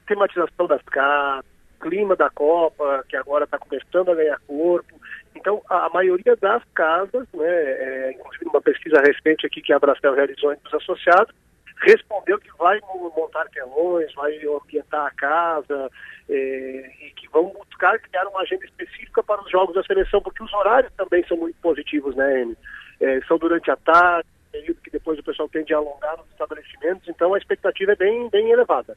[0.06, 1.44] tematização das casas,
[1.80, 4.94] clima da Copa, que agora está começando a ganhar corpo.
[5.34, 10.14] Então, a, maioria das casas, né, é, inclusive uma pesquisa recente aqui que a Brastel
[10.14, 11.34] realizou entre os associados,
[11.78, 12.78] respondeu que vai
[13.16, 15.90] montar telões, vai ambientar a casa
[16.28, 20.44] é, e que vão buscar criar uma agenda específica para os jogos da seleção, porque
[20.44, 22.56] os horários também são muito positivos, né, Amy?
[23.00, 27.08] É, são durante a tarde, período que depois o pessoal tende a alongar nos estabelecimentos,
[27.08, 28.96] então a expectativa é bem, bem elevada.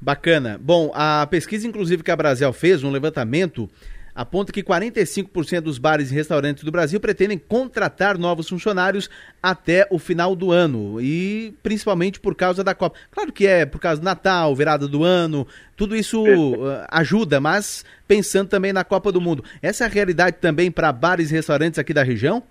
[0.00, 0.58] Bacana.
[0.60, 3.70] Bom, a pesquisa, inclusive, que a Brasil fez, um levantamento,
[4.12, 9.08] aponta que 45% dos bares e restaurantes do Brasil pretendem contratar novos funcionários
[9.40, 12.98] até o final do ano e principalmente por causa da Copa.
[13.12, 17.84] Claro que é por causa do Natal, virada do ano, tudo isso uh, ajuda, mas
[18.08, 19.44] pensando também na Copa do Mundo.
[19.62, 22.42] Essa é a realidade também para bares e restaurantes aqui da região?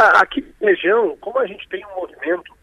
[0.00, 2.56] Ah, aqui na região, como a gente tem um movimento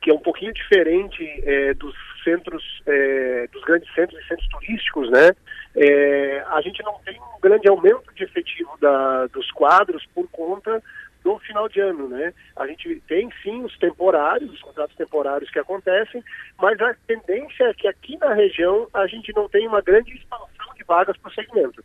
[0.00, 5.10] que é um pouquinho diferente é, dos centros, é, dos grandes centros e centros turísticos,
[5.10, 5.32] né?
[5.74, 10.80] É, a gente não tem um grande aumento de efetivo da, dos quadros por conta
[11.24, 12.32] do final de ano, né?
[12.54, 16.22] A gente tem sim os temporários, os contratos temporários que acontecem,
[16.56, 20.74] mas a tendência é que aqui na região a gente não tem uma grande expansão
[20.76, 21.84] de vagas para o segmento.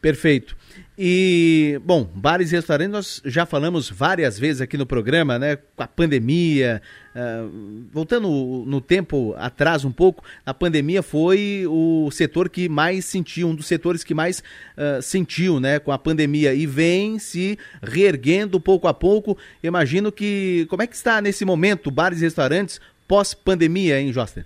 [0.00, 0.56] Perfeito.
[0.96, 5.56] E, bom, bares e restaurantes nós já falamos várias vezes aqui no programa, né?
[5.56, 6.82] Com a pandemia,
[7.14, 8.28] uh, voltando
[8.66, 13.66] no tempo atrás um pouco, a pandemia foi o setor que mais sentiu, um dos
[13.66, 14.42] setores que mais
[14.76, 15.78] uh, sentiu, né?
[15.78, 19.38] Com a pandemia e vem se reerguendo pouco a pouco.
[19.62, 24.44] Imagino que, como é que está nesse momento bares e restaurantes pós-pandemia, hein, Joster?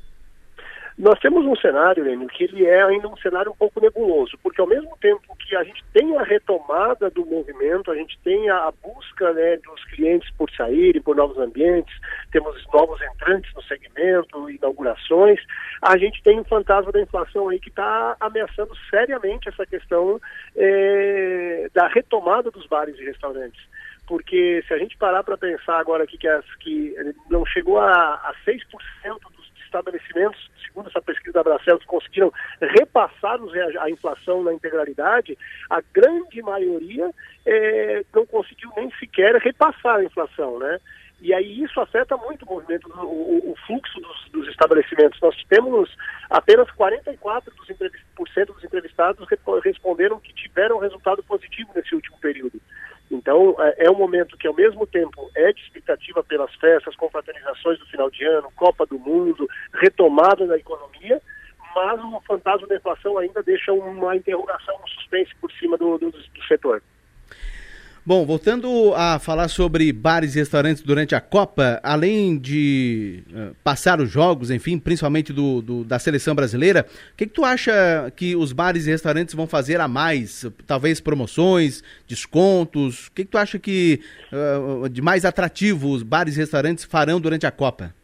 [0.98, 4.60] Nós temos um cenário, Lênin, que ele é ainda um cenário um pouco nebuloso, porque
[4.60, 8.70] ao mesmo tempo que a gente tem a retomada do movimento, a gente tem a,
[8.82, 11.94] busca né, dos clientes por saírem, por novos ambientes,
[12.30, 15.40] temos novos entrantes no segmento, inaugurações,
[15.80, 20.20] a gente tem um fantasma da inflação aí que está ameaçando seriamente essa questão
[20.56, 23.60] é, da retomada dos bares e restaurantes.
[24.06, 26.94] Porque se a gente parar para pensar agora aqui que, as, que
[27.30, 28.58] não chegou a, a 6%
[29.36, 29.41] dos
[29.72, 33.38] estabelecimentos segundo essa pesquisa da Bracelos, conseguiram repassar
[33.80, 35.36] a inflação na integralidade,
[35.68, 37.10] a grande maioria
[37.44, 40.78] é, não conseguiu nem sequer repassar a inflação, né?
[41.20, 45.20] E aí isso afeta muito o movimento, o, o fluxo dos, dos, estabelecimentos.
[45.20, 45.88] Nós temos
[46.28, 49.28] apenas 44% dos, dos entrevistados
[49.62, 52.60] responderam que tiveram resultado positivo nesse último período.
[53.12, 57.78] Então, é, é um momento que, ao mesmo tempo, é de expectativa pelas festas, confraternizações
[57.78, 61.20] do final de ano, Copa do Mundo, retomada da economia,
[61.74, 66.10] mas o fantasma da inflação ainda deixa uma interrogação, um suspense por cima do, do,
[66.10, 66.82] do setor.
[68.04, 74.00] Bom, voltando a falar sobre bares e restaurantes durante a Copa, além de uh, passar
[74.00, 78.34] os jogos, enfim, principalmente do, do da seleção brasileira, o que, que, tu acha que
[78.34, 80.44] os bares e restaurantes vão fazer a mais?
[80.66, 83.06] Talvez promoções, descontos?
[83.06, 84.00] O que, que tu acha que
[84.32, 87.94] uh, de mais atrativo os bares e restaurantes farão durante a Copa?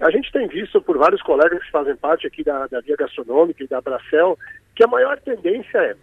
[0.00, 3.62] A gente tem visto por vários colegas que fazem parte aqui da, da Via Gastronômica
[3.62, 4.38] e da Bracel
[4.74, 5.94] que a maior tendência é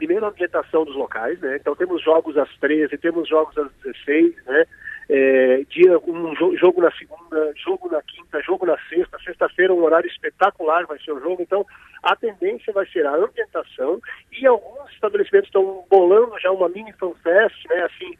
[0.00, 1.58] primeiro a ambientação dos locais, né?
[1.60, 4.64] Então temos jogos às 13, temos jogos às 16, né?
[5.10, 10.08] É, dia um jogo na segunda, jogo na quinta, jogo na sexta, sexta-feira um horário
[10.08, 11.66] espetacular vai ser o jogo, então
[12.02, 14.00] a tendência vai ser a ambientação
[14.32, 18.16] e alguns estabelecimentos estão bolando já uma mini fanfest, né, assim,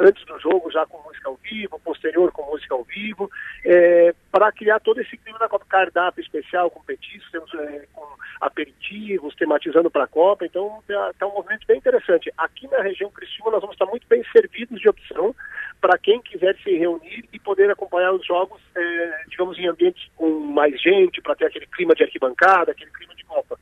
[0.00, 3.30] antes do jogo já com música ao vivo, posterior com música ao vivo,
[3.64, 8.06] é, para criar todo esse clima da Copa, cardápio especial com petiscos, temos é, com
[8.40, 12.32] aperitivos, tematizando para a Copa, então está tá um movimento bem interessante.
[12.36, 15.34] Aqui na região Criciúma nós vamos estar muito bem servidos de opção
[15.80, 20.40] para quem quiser se reunir e poder acompanhar os jogos, é, digamos, em ambientes com
[20.40, 23.58] mais gente, para ter aquele clima de arquibancada, aquele clima de Copa.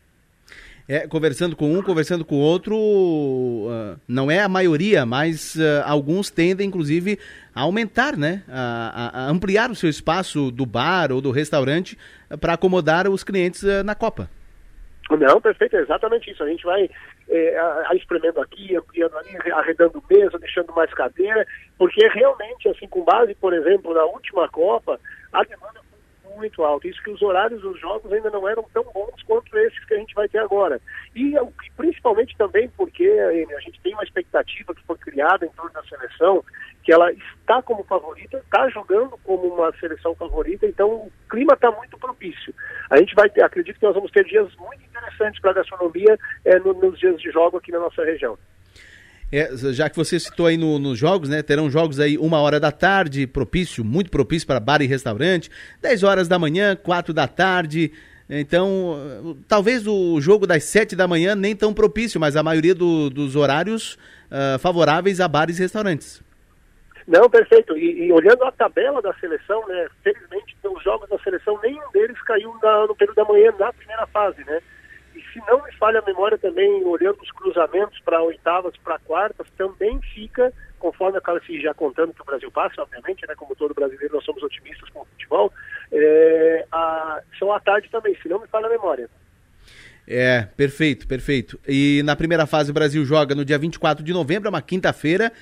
[0.89, 5.83] É, conversando com um, conversando com o outro, uh, não é a maioria, mas uh,
[5.87, 7.19] alguns tendem, inclusive,
[7.55, 8.43] a aumentar, né?
[8.49, 11.97] A, a, ampliar o seu espaço do bar ou do restaurante
[12.31, 14.29] uh, para acomodar os clientes na Copa.
[15.11, 16.43] Não, perfeito, é exatamente isso.
[16.43, 16.89] A gente vai
[17.29, 21.47] é, a, a espremendo aqui, ampliando ali, arredando mesa, deixando mais cadeira,
[21.79, 24.99] porque realmente, assim, com base, por exemplo, na última Copa,
[25.33, 25.81] a demanda
[26.37, 26.89] muito alta.
[26.89, 29.99] Isso que os horários dos jogos ainda não eram tão bons quanto esses que a
[29.99, 30.81] gente vai ter agora.
[31.15, 35.73] E, e principalmente também porque a gente tem uma expectativa que foi criada em torno
[35.73, 36.45] da seleção,
[36.83, 41.71] que ela está como favorita, está jogando como uma seleção favorita, então o clima está
[41.71, 42.55] muito propício.
[42.91, 46.19] A gente vai ter, acredito que nós vamos ter dias muito interessantes para a gastronomia
[46.45, 48.37] é, no, nos dias de jogo aqui na nossa região.
[49.33, 51.43] É, já que você citou aí no, nos jogos, né?
[51.43, 56.03] Terão jogos aí uma hora da tarde, propício, muito propício para bar e restaurante, 10
[56.03, 57.93] horas da manhã, 4 da tarde.
[58.29, 63.09] Então, talvez o jogo das 7 da manhã nem tão propício, mas a maioria do,
[63.11, 63.95] dos horários
[64.31, 66.23] uh, favoráveis a bares e restaurantes.
[67.07, 67.77] Não, perfeito.
[67.77, 72.21] E, e, olhando a tabela da seleção, né, felizmente os jogos da seleção, nenhum deles
[72.23, 74.61] caiu na, no período da manhã na primeira fase, né?
[75.33, 79.99] Se não me falha a memória também, olhando os cruzamentos para oitavas, para quartas, também
[80.15, 84.15] fica, conforme a se já contando que o Brasil passa, obviamente, né, como todo brasileiro,
[84.15, 85.53] nós somos otimistas com o futebol,
[85.91, 89.09] é, a, são à tarde também, se não me falha a memória.
[90.07, 91.59] É, perfeito, perfeito.
[91.67, 95.33] E na primeira fase o Brasil joga no dia 24 de novembro, é uma quinta-feira,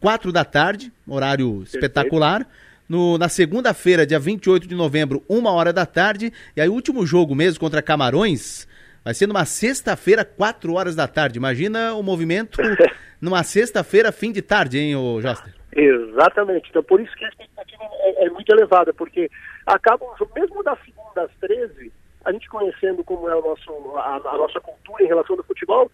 [0.00, 1.74] 4 da tarde, horário perfeito.
[1.74, 2.46] espetacular.
[2.86, 6.32] No, na segunda-feira, dia 28 de novembro, uma hora da tarde.
[6.56, 8.66] E aí o último jogo mesmo contra Camarões
[9.08, 11.38] vai ser numa sexta-feira, 4 horas da tarde.
[11.38, 12.60] Imagina o movimento
[13.18, 15.54] numa sexta-feira, fim de tarde, hein, ô Joster?
[15.72, 16.68] Exatamente.
[16.68, 19.30] Então por isso que a expectativa é, é muito elevada, porque
[19.64, 20.04] acaba
[20.36, 21.90] mesmo da segunda às 13,
[22.22, 25.90] a gente conhecendo como é o nosso, a, a nossa cultura em relação ao futebol,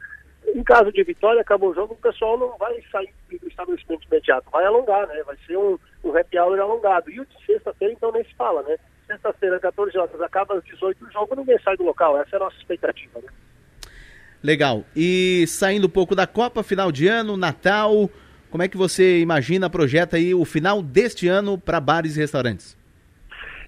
[0.52, 4.50] em caso de vitória, acabou o jogo, o pessoal não vai sair do estabelecimento imediato,
[4.50, 5.22] vai alongar, né?
[5.24, 7.10] Vai ser um, um happy hour alongado.
[7.10, 8.76] E o de sexta-feira, então, nem se fala, né?
[9.06, 12.20] Sexta-feira, 14 horas, acaba às 18 o jogo, ninguém sai do local.
[12.20, 13.28] Essa é a nossa expectativa, né?
[14.42, 14.84] Legal.
[14.94, 18.10] E saindo um pouco da Copa, final de ano, Natal,
[18.50, 22.76] como é que você imagina, projeta aí o final deste ano para bares e restaurantes?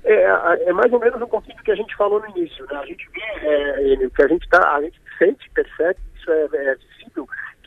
[0.05, 0.22] É,
[0.68, 2.78] é, mais ou menos um pouquinho do que a gente falou no início, né?
[2.78, 6.76] A gente vê, é, que a gente tá, a gente sente, percebe, isso é, é
[6.76, 7.26] visível,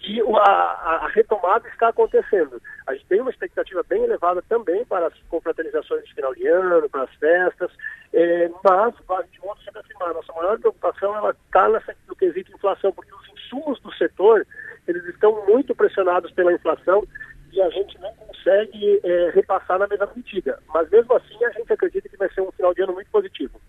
[0.10, 2.60] que a, a, retomada está acontecendo.
[2.88, 6.89] A gente tem uma expectativa bem elevada também para as confraternizações de final de ano,
[6.89, 7.72] para as festas,
[8.12, 11.70] é, mas a gente volta sempre a afirmar, nossa maior preocupação ela está
[12.07, 14.45] no quesito inflação, porque os insumos do setor
[14.88, 17.05] eles estão muito pressionados pela inflação
[17.51, 20.60] e a gente não consegue é, repassar na mesma medida.
[20.74, 23.62] Mas mesmo assim a gente acredita que vai ser um final de ano muito positivo.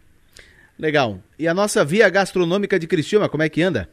[0.78, 1.18] Legal.
[1.38, 3.88] E a nossa via gastronômica de Criciúma, como é que anda?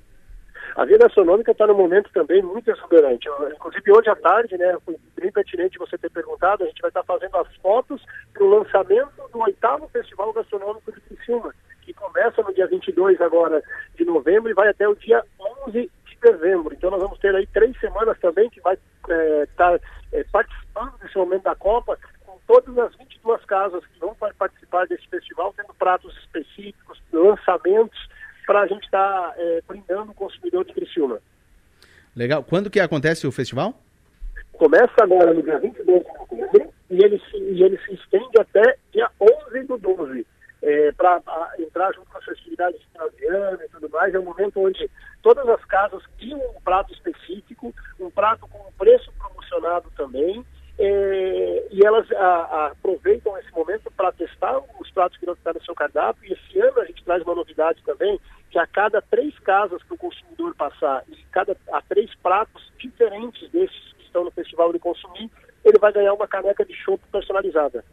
[0.77, 3.27] A via gastronômica está num momento também muito exuberante.
[3.51, 7.01] Inclusive hoje à tarde, né, foi bem pertinente você ter perguntado, a gente vai estar
[7.01, 7.99] tá fazendo as fotos
[8.31, 11.51] para o lançamento do oitavo Festival Gastronômico de Criciúma,
[11.81, 13.63] que começa no dia 22 agora
[13.95, 15.23] de novembro e vai até o dia
[15.65, 16.75] 11 de dezembro.
[16.75, 19.79] Então nós vamos ter aí três semanas também que vai estar é, tá,
[20.11, 25.07] é, participando desse momento da Copa com todas as 22 casas que vão participar desse
[25.07, 27.97] festival, tendo pratos específicos, lançamentos
[28.47, 31.19] para a gente estar tá, é, brindando o consumidor de Criciúma.
[32.15, 32.43] Legal.
[32.43, 33.75] Quando que acontece o festival?
[34.53, 38.77] Começa agora no dia 22 de novembro e ele se, e ele se estende até
[38.91, 40.25] dia 11 do 12.
[40.59, 41.21] É, para
[41.59, 44.59] entrar junto com as festividades de final de ano e tudo mais, é um momento
[44.59, 44.89] onde
[45.21, 50.43] todas as casas criam um prato específico, um prato com um preço promocionado também,
[50.79, 55.53] é, e elas a, a, aproveitam esse momento para testar os pratos que não estão
[55.53, 56.23] no seu cardápio.
[56.29, 58.19] E esse ano a gente traz uma novidade também,
[58.49, 63.49] que a cada três casas que o consumidor passar, e cada, a três pratos diferentes
[63.51, 65.29] desses que estão no festival de consumir,
[65.63, 67.83] ele vai ganhar uma caneca de chopp personalizada.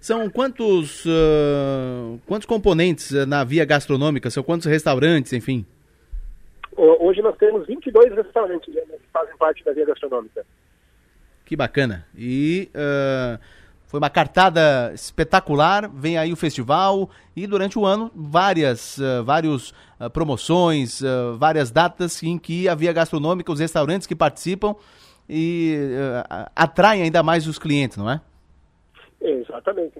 [0.00, 4.30] São quantos, uh, quantos componentes na via gastronômica?
[4.30, 5.66] São quantos restaurantes, enfim?
[6.76, 10.44] Hoje nós temos 22 restaurantes né, que fazem parte da via gastronômica.
[11.44, 12.06] Que bacana.
[12.16, 13.40] E uh,
[13.96, 15.88] foi uma cartada espetacular.
[15.88, 21.70] Vem aí o festival e durante o ano várias, uh, vários uh, promoções, uh, várias
[21.70, 24.76] datas em que a via gastronômica, os restaurantes que participam
[25.28, 25.76] e
[26.54, 28.20] atraem ainda mais os clientes, não é?
[29.20, 29.98] Exatamente.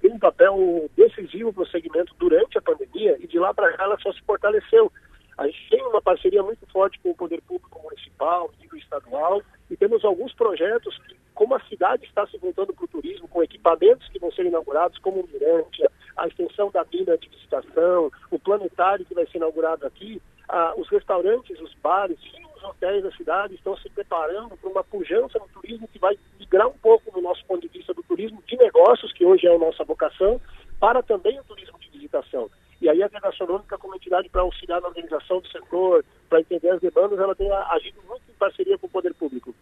[0.00, 3.84] Tem um papel decisivo para o segmento durante a pandemia e de lá para cá
[3.84, 4.92] ela só se fortaleceu.
[5.38, 9.76] A gente tem uma parceria muito forte com o poder público municipal, nível estadual, e
[9.76, 14.08] temos alguns projetos que como a cidade está se voltando para o turismo, com equipamentos
[14.08, 19.04] que vão ser inaugurados, como o Mirante, a extensão da mina de visitação, o planetário
[19.04, 23.54] que vai ser inaugurado aqui, ah, os restaurantes, os bares e os hotéis da cidade
[23.54, 27.44] estão se preparando para uma pujança no turismo que vai migrar um pouco no nosso
[27.44, 30.40] ponto de vista do turismo de negócios, que hoje é a nossa vocação,
[30.80, 32.50] para também o turismo de visitação.
[32.80, 36.70] E aí a Via Gastronômica, como entidade para auxiliar na organização do setor, para entender
[36.70, 39.54] as demandas, ela tem agido muito em parceria com o poder público.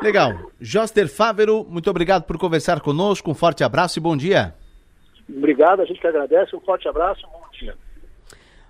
[0.00, 0.50] Legal.
[0.60, 3.30] Joster Fávero, muito obrigado por conversar conosco.
[3.30, 4.54] Um forte abraço e bom dia.
[5.28, 6.54] Obrigado, a gente que agradece.
[6.54, 7.74] Um forte abraço bom dia.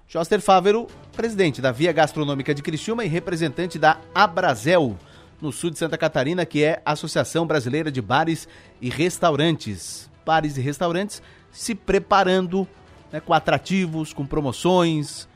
[0.09, 4.97] Joster Fávero, presidente da Via Gastronômica de Criciúma e representante da Abrazel,
[5.41, 8.49] no sul de Santa Catarina, que é a Associação Brasileira de Bares
[8.81, 10.11] e Restaurantes.
[10.25, 12.67] Bares e restaurantes se preparando
[13.13, 15.29] né, com atrativos, com promoções,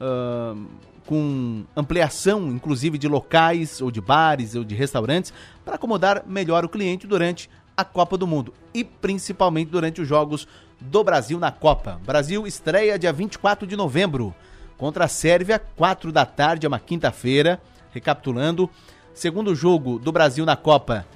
[0.00, 0.66] uh,
[1.08, 5.32] com ampliação, inclusive, de locais, ou de bares, ou de restaurantes,
[5.64, 10.46] para acomodar melhor o cliente durante a Copa do Mundo e principalmente durante os Jogos
[10.78, 11.98] do Brasil na Copa.
[12.04, 14.34] Brasil estreia dia 24 de novembro
[14.76, 17.58] contra a Sérvia, 4 da tarde, é uma quinta-feira.
[17.90, 18.68] Recapitulando,
[19.14, 21.06] segundo jogo do Brasil na Copa,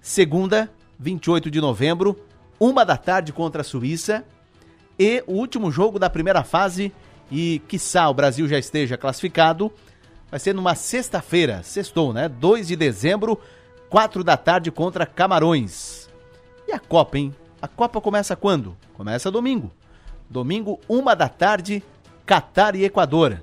[0.00, 2.18] segunda, 28 de novembro,
[2.58, 4.24] uma da tarde contra a Suíça.
[4.98, 6.90] E o último jogo da primeira fase,
[7.30, 9.72] e quiçá o Brasil já esteja classificado,
[10.30, 12.28] vai ser numa sexta-feira, sextou, né?
[12.28, 13.38] 2 de dezembro,
[13.88, 16.08] 4 da tarde contra Camarões.
[16.66, 17.34] E a Copa, hein?
[17.60, 18.76] A Copa começa quando?
[18.94, 19.70] Começa domingo.
[20.28, 21.82] Domingo, uma da tarde,
[22.24, 23.42] Catar e Equador.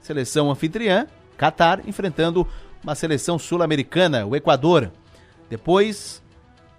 [0.00, 1.06] Seleção anfitriã,
[1.36, 2.46] Catar, enfrentando
[2.82, 4.90] uma seleção sul-americana, o Equador.
[5.48, 6.22] Depois,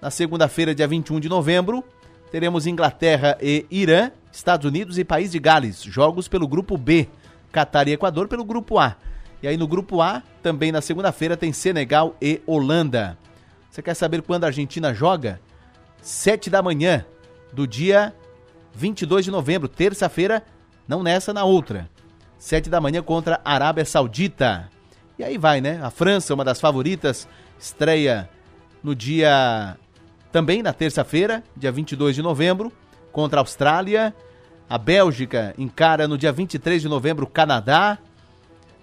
[0.02, 1.84] na segunda-feira, dia 21 de novembro,
[2.32, 7.08] teremos Inglaterra e Irã, Estados Unidos e País de Gales, jogos pelo grupo B,
[7.54, 8.98] Catar e Equador pelo grupo A.
[9.42, 13.18] E aí no grupo A, também na segunda-feira, tem Senegal e Holanda.
[13.70, 15.40] Você quer saber quando a Argentina joga?
[16.02, 17.06] Sete da manhã
[17.54, 18.14] do dia
[18.74, 20.44] 22 de novembro, terça-feira,
[20.86, 21.90] não nessa, na outra.
[22.38, 24.70] Sete da manhã contra a Arábia Saudita.
[25.18, 25.80] E aí vai, né?
[25.82, 27.26] A França, uma das favoritas,
[27.58, 28.30] estreia
[28.84, 29.78] no dia
[30.30, 32.72] também na terça-feira, dia 22 de novembro,
[33.14, 34.14] contra a Austrália.
[34.70, 38.00] A Bélgica encara no dia 23 de novembro o Canadá.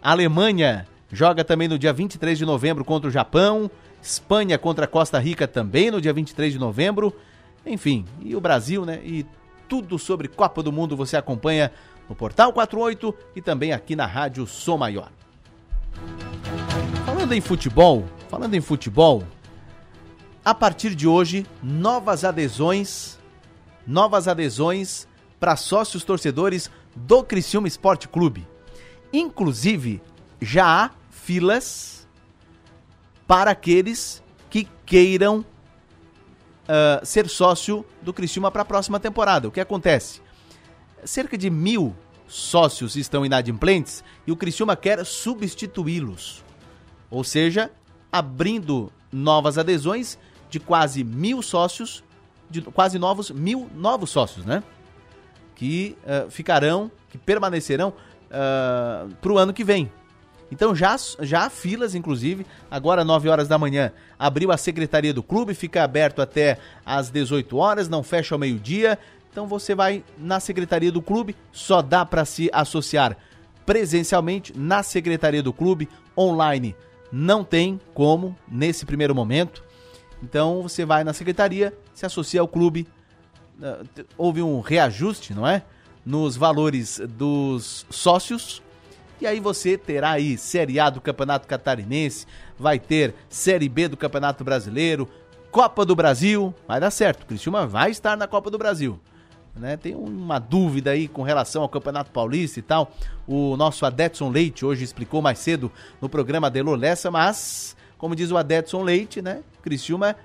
[0.01, 3.69] A Alemanha joga também no dia 23 de novembro contra o Japão.
[4.01, 7.13] Espanha contra a Costa Rica também no dia 23 de novembro.
[7.67, 9.01] Enfim, e o Brasil, né?
[9.05, 9.27] E
[9.69, 11.73] tudo sobre Copa do Mundo você acompanha
[12.09, 15.11] no Portal 48 e também aqui na Rádio Som Maior.
[17.05, 19.25] Falando em futebol, falando em futebol,
[20.45, 23.19] a partir de hoje, novas adesões,
[23.87, 25.09] novas adesões
[25.43, 28.47] para sócios torcedores do Criciúma Esporte Clube.
[29.13, 30.01] Inclusive,
[30.41, 32.07] já há filas
[33.27, 39.49] para aqueles que queiram uh, ser sócio do Criciúma para a próxima temporada.
[39.49, 40.21] O que acontece?
[41.05, 41.93] Cerca de mil
[42.29, 46.45] sócios estão inadimplentes e o Criciúma quer substituí-los.
[47.11, 47.69] Ou seja,
[48.13, 50.17] abrindo novas adesões
[50.49, 52.05] de quase mil sócios,
[52.49, 54.63] de quase novos mil novos sócios, né?
[55.63, 59.93] Que uh, ficarão, que permanecerão uh, para o ano que vem.
[60.51, 65.23] Então já, já há filas, inclusive, agora 9 horas da manhã, abriu a secretaria do
[65.23, 68.99] clube, fica aberto até às 18 horas, não fecha ao meio-dia.
[69.31, 73.17] Então você vai na secretaria do clube, só dá para se associar
[73.65, 75.89] presencialmente na secretaria do clube,
[76.19, 76.75] online
[77.13, 79.63] não tem como nesse primeiro momento.
[80.23, 82.89] Então você vai na secretaria, se associa ao clube,
[84.17, 85.63] houve um reajuste, não é?
[86.05, 88.63] Nos valores dos sócios.
[89.21, 92.27] E aí você terá aí Série A do Campeonato Catarinense,
[92.59, 95.09] vai ter Série B do Campeonato Brasileiro,
[95.51, 97.23] Copa do Brasil, vai dar certo.
[97.23, 98.99] O Cristiúma vai estar na Copa do Brasil.
[99.55, 99.77] Né?
[99.77, 102.91] Tem uma dúvida aí com relação ao Campeonato Paulista e tal.
[103.27, 108.31] O nosso Adetson Leite hoje explicou mais cedo no programa Delor Lessa, mas, como diz
[108.31, 109.43] o Adetson Leite, né?
[109.63, 110.17] Criciúma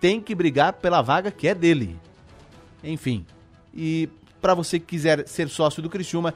[0.00, 1.98] tem que brigar pela vaga que é dele.
[2.82, 3.26] Enfim.
[3.74, 4.08] E
[4.40, 6.34] para você que quiser ser sócio do Criciúma,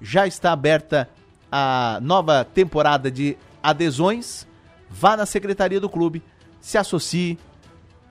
[0.00, 1.08] já está aberta
[1.50, 4.46] a nova temporada de adesões.
[4.90, 6.22] Vá na secretaria do clube,
[6.60, 7.38] se associe,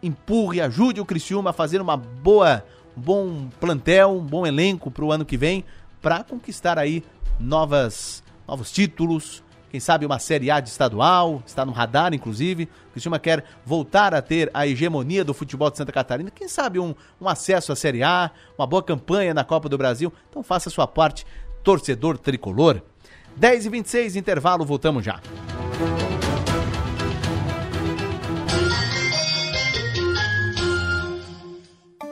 [0.02, 2.64] empurre, ajude o Criciúma a fazer uma boa
[2.96, 5.64] bom plantel, um bom elenco para o ano que vem,
[6.02, 7.04] para conquistar aí
[7.40, 12.68] novas, novos títulos, quem sabe uma Série A de estadual, está no radar, inclusive.
[12.90, 16.30] O Cristiúma quer voltar a ter a hegemonia do futebol de Santa Catarina.
[16.30, 20.12] Quem sabe um, um acesso à Série A, uma boa campanha na Copa do Brasil.
[20.30, 21.26] Então faça a sua parte,
[21.64, 22.82] torcedor tricolor.
[23.38, 25.22] 10 e 26 intervalo, voltamos já.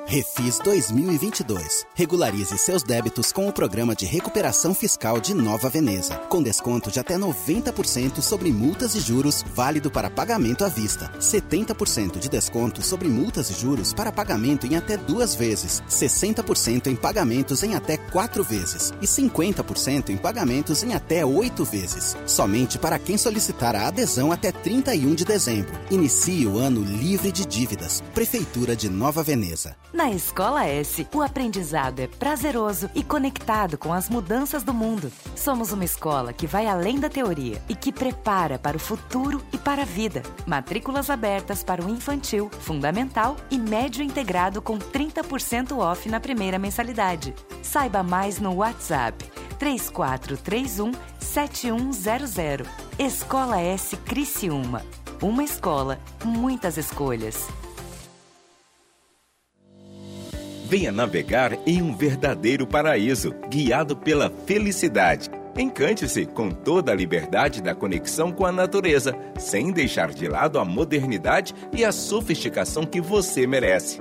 [0.09, 1.85] Refis 2022.
[1.93, 6.99] Regularize seus débitos com o programa de recuperação fiscal de Nova Veneza, com desconto de
[6.99, 11.11] até 90% sobre multas e juros, válido para pagamento à vista.
[11.19, 16.95] 70% de desconto sobre multas e juros para pagamento em até duas vezes, 60% em
[16.95, 22.17] pagamentos em até quatro vezes e 50% em pagamentos em até oito vezes.
[22.25, 25.77] Somente para quem solicitar a adesão até 31 de dezembro.
[25.91, 28.01] Inicie o ano livre de dívidas.
[28.15, 29.75] Prefeitura de Nova Veneza.
[29.99, 35.11] Na Escola S, o aprendizado é prazeroso e conectado com as mudanças do mundo.
[35.35, 39.57] Somos uma escola que vai além da teoria e que prepara para o futuro e
[39.57, 40.23] para a vida.
[40.47, 47.35] Matrículas abertas para o infantil, fundamental e médio integrado com 30% off na primeira mensalidade.
[47.61, 49.29] Saiba mais no WhatsApp
[49.59, 52.65] 3431 7100.
[52.97, 54.81] Escola S Criciúma.
[55.21, 57.49] Uma escola, muitas escolhas.
[60.69, 65.27] Venha navegar em um verdadeiro paraíso, guiado pela felicidade.
[65.57, 70.63] Encante-se com toda a liberdade da conexão com a natureza, sem deixar de lado a
[70.63, 73.99] modernidade e a sofisticação que você merece.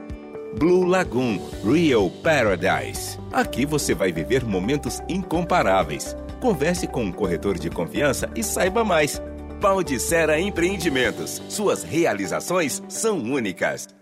[0.59, 3.19] Blue Lagoon Real Paradise.
[3.33, 6.15] Aqui você vai viver momentos incomparáveis.
[6.39, 9.23] Converse com um corretor de confiança e saiba mais.
[9.59, 11.43] Pau de Sera Empreendimentos.
[11.49, 13.98] Suas realizações são únicas.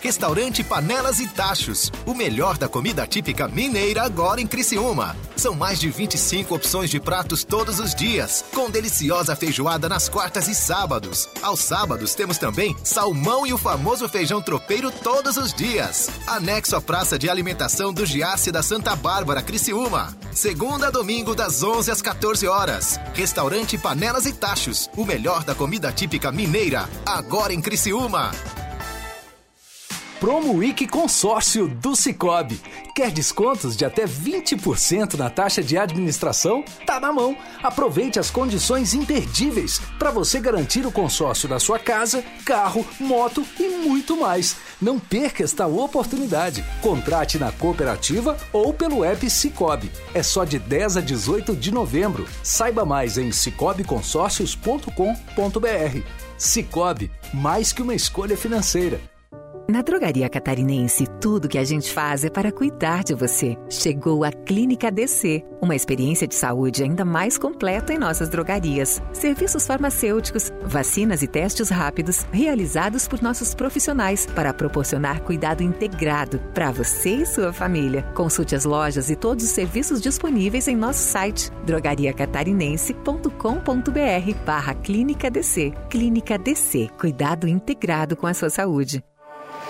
[0.00, 5.16] Restaurante Panelas e Tachos, o melhor da comida típica mineira agora em Criciúma.
[5.34, 10.46] São mais de 25 opções de pratos todos os dias, com deliciosa feijoada nas quartas
[10.46, 11.28] e sábados.
[11.42, 16.08] Aos sábados temos também salmão e o famoso feijão tropeiro todos os dias.
[16.26, 20.16] Anexo à Praça de Alimentação do Giasse da Santa Bárbara, Criciúma.
[20.30, 23.00] Segunda a domingo das 11 às 14 horas.
[23.12, 28.30] Restaurante Panelas e Tachos, o melhor da comida típica mineira, agora em Criciúma.
[30.20, 32.60] Promo Week Consórcio do Cicobi.
[32.94, 36.64] Quer descontos de até 20% na taxa de administração?
[36.86, 37.36] Tá na mão.
[37.62, 43.68] Aproveite as condições imperdíveis para você garantir o consórcio da sua casa, carro, moto e
[43.68, 44.56] muito mais.
[44.80, 46.64] Não perca esta oportunidade.
[46.80, 49.90] Contrate na cooperativa ou pelo app Cicobi.
[50.14, 52.26] É só de 10 a 18 de novembro.
[52.42, 56.00] Saiba mais em cicobiconsórcios.com.br.
[56.38, 59.13] Cicobi, mais que uma escolha financeira.
[59.66, 63.56] Na Drogaria Catarinense, tudo que a gente faz é para cuidar de você.
[63.70, 69.00] Chegou a Clínica DC, uma experiência de saúde ainda mais completa em nossas drogarias.
[69.10, 76.70] Serviços farmacêuticos, vacinas e testes rápidos realizados por nossos profissionais para proporcionar cuidado integrado para
[76.70, 78.02] você e sua família.
[78.14, 85.72] Consulte as lojas e todos os serviços disponíveis em nosso site drogariacatarinense.com.br barra Clínica DC.
[85.88, 89.02] Clínica DC, cuidado integrado com a sua saúde.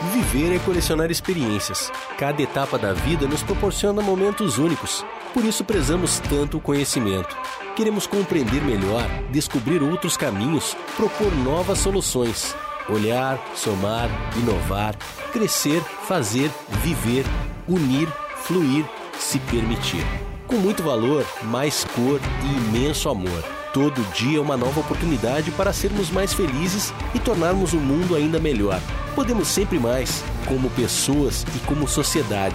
[0.03, 1.91] Viver é colecionar experiências.
[2.19, 5.05] Cada etapa da vida nos proporciona momentos únicos.
[5.33, 7.37] Por isso prezamos tanto o conhecimento.
[7.77, 12.55] Queremos compreender melhor, descobrir outros caminhos, propor novas soluções.
[12.89, 14.97] Olhar, somar, inovar,
[15.33, 16.51] crescer, fazer,
[16.83, 17.25] viver,
[17.67, 18.85] unir, fluir,
[19.19, 20.05] se permitir.
[20.47, 23.54] Com muito valor, mais cor e imenso amor.
[23.75, 28.39] Todo dia é uma nova oportunidade para sermos mais felizes e tornarmos o mundo ainda
[28.39, 28.81] melhor.
[29.17, 32.55] Podemos sempre mais, como pessoas e como sociedade.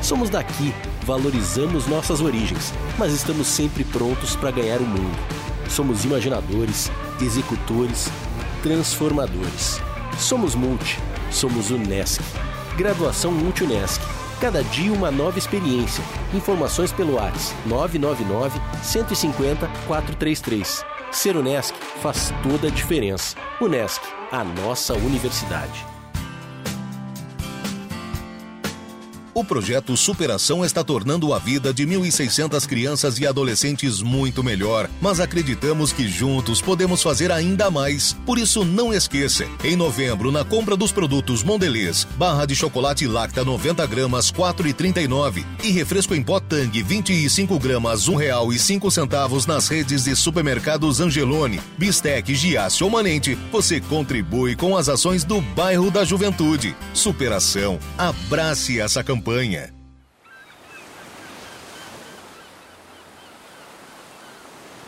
[0.00, 5.18] Somos daqui, valorizamos nossas origens, mas estamos sempre prontos para ganhar o mundo.
[5.68, 6.88] Somos imaginadores,
[7.20, 8.08] executores,
[8.62, 9.80] transformadores.
[10.20, 11.00] Somos Multi,
[11.32, 12.22] somos Unesc.
[12.76, 14.00] Graduação Multi Unesc.
[14.40, 16.02] Cada dia uma nova experiência.
[16.32, 20.82] Informações pelo WhatsApp 999 150 433.
[21.12, 23.36] Ser Unesc faz toda a diferença.
[23.60, 24.00] Unesc,
[24.32, 25.89] a nossa universidade.
[29.32, 35.20] O projeto Superação está tornando a vida de 1.600 crianças e adolescentes muito melhor, mas
[35.20, 38.12] acreditamos que juntos podemos fazer ainda mais.
[38.26, 43.44] Por isso, não esqueça: em novembro, na compra dos produtos Mondelez, barra de chocolate Lacta
[43.44, 50.16] 90 gramas, 4,39 e refresco em pó Tang 25 gramas, R$ 1,05 nas redes de
[50.16, 56.74] supermercados Angelone, Bistec, Giasse ou Manente, você contribui com as ações do bairro da Juventude.
[56.92, 57.78] Superação.
[57.96, 59.72] Abrace essa campanha campanha.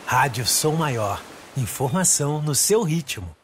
[0.05, 1.23] Rádio Som Maior.
[1.55, 3.35] Informação no seu ritmo.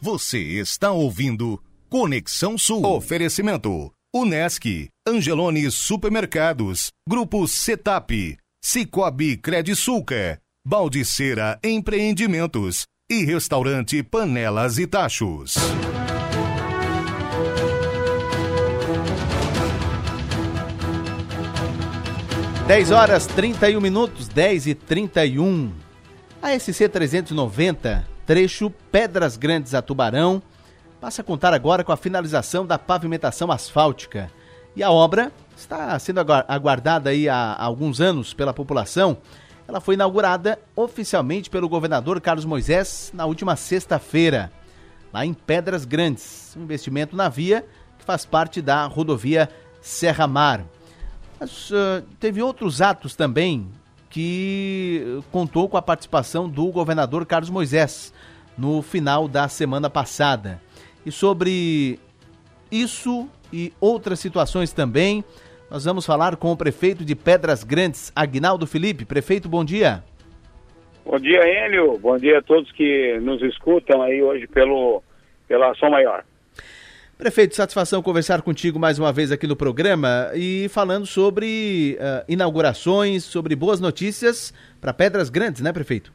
[0.00, 2.84] Você está ouvindo Conexão Sul.
[2.84, 15.54] Oferecimento: Unesc, Angelone Supermercados, Grupo Setap, Cicobi Credisulca, Baldiceira Empreendimentos e Restaurante Panelas e Tachos.
[22.68, 25.72] 10 horas 31 minutos, 10 e 31.
[26.42, 30.42] A SC 390, trecho Pedras Grandes a Tubarão,
[31.00, 34.30] passa a contar agora com a finalização da pavimentação asfáltica.
[34.76, 39.16] E a obra está sendo aguardada aí há alguns anos pela população.
[39.66, 44.52] Ela foi inaugurada oficialmente pelo governador Carlos Moisés na última sexta-feira,
[45.10, 46.54] lá em Pedras Grandes.
[46.54, 47.64] Um investimento na via
[47.98, 49.48] que faz parte da rodovia
[49.80, 50.66] Serra Mar.
[51.40, 53.68] Mas uh, teve outros atos também
[54.10, 58.12] que contou com a participação do governador Carlos Moisés
[58.56, 60.60] no final da semana passada.
[61.06, 61.98] E sobre
[62.70, 65.24] isso e outras situações também,
[65.70, 69.04] nós vamos falar com o prefeito de Pedras Grandes, Agnaldo Felipe.
[69.04, 70.02] Prefeito, bom dia.
[71.04, 71.98] Bom dia, Enio.
[71.98, 75.02] Bom dia a todos que nos escutam aí hoje pelo,
[75.46, 76.24] pela Ação Maior.
[77.18, 83.24] Prefeito, satisfação conversar contigo mais uma vez aqui no programa e falando sobre uh, inaugurações,
[83.24, 86.12] sobre boas notícias para Pedras Grandes, né, prefeito?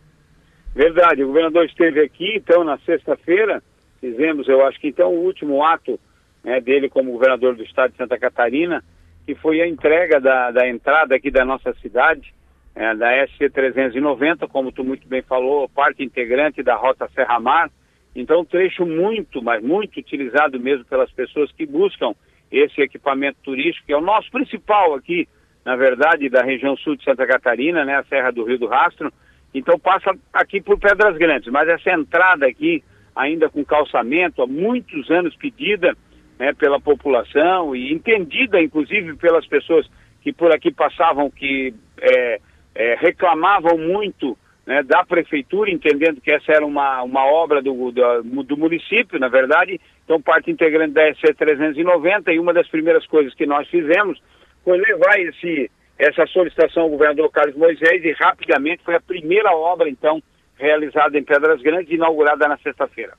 [0.73, 3.61] Verdade, o governador esteve aqui, então, na sexta-feira,
[3.99, 5.99] fizemos, eu acho que então, o último ato
[6.41, 8.81] né, dele como governador do estado de Santa Catarina,
[9.25, 12.33] que foi a entrega da, da entrada aqui da nossa cidade,
[12.73, 17.69] é, da SC 390, como tu muito bem falou, parte integrante da Rota Serra Mar,
[18.15, 22.13] Então, um trecho muito, mas muito utilizado mesmo pelas pessoas que buscam
[22.51, 25.27] esse equipamento turístico, que é o nosso principal aqui,
[25.65, 29.11] na verdade, da região sul de Santa Catarina, né, a Serra do Rio do Rastro.
[29.53, 32.83] Então, passa aqui por Pedras Grandes, mas essa entrada aqui,
[33.15, 35.95] ainda com calçamento, há muitos anos pedida
[36.37, 39.89] né, pela população e entendida, inclusive, pelas pessoas
[40.21, 42.39] que por aqui passavam, que é,
[42.75, 48.43] é, reclamavam muito né, da prefeitura, entendendo que essa era uma, uma obra do, do,
[48.43, 53.33] do, município, na verdade, então parte integrante da SC 390 e uma das primeiras coisas
[53.33, 54.21] que nós fizemos
[54.63, 59.89] foi levar esse, essa solicitação ao governador Carlos Moisés e rapidamente foi a primeira obra,
[59.89, 60.23] então,
[60.57, 63.13] realizada em Pedras Grandes e inaugurada na sexta-feira.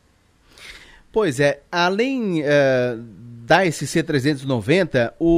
[1.12, 2.45] Pois é, além uh,
[3.47, 5.28] da SC 390, o,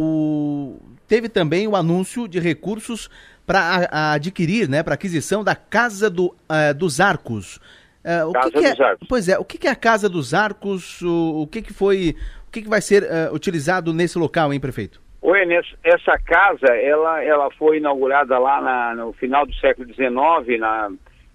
[0.00, 3.10] o, teve também o anúncio de recursos
[3.46, 7.56] para adquirir, né, para aquisição da Casa do, uh, dos Arcos.
[8.04, 9.08] Uh, o Casa que que é, dos Arcos.
[9.08, 11.00] Pois é, o que, que, é a Casa dos Arcos?
[11.02, 12.16] O, o que, que foi,
[12.48, 15.00] o que, que vai ser uh, utilizado nesse local, hein, prefeito?
[15.22, 15.40] Oi,
[15.82, 20.90] essa casa, ela, ela foi inaugurada lá na, no final do século XIX, na,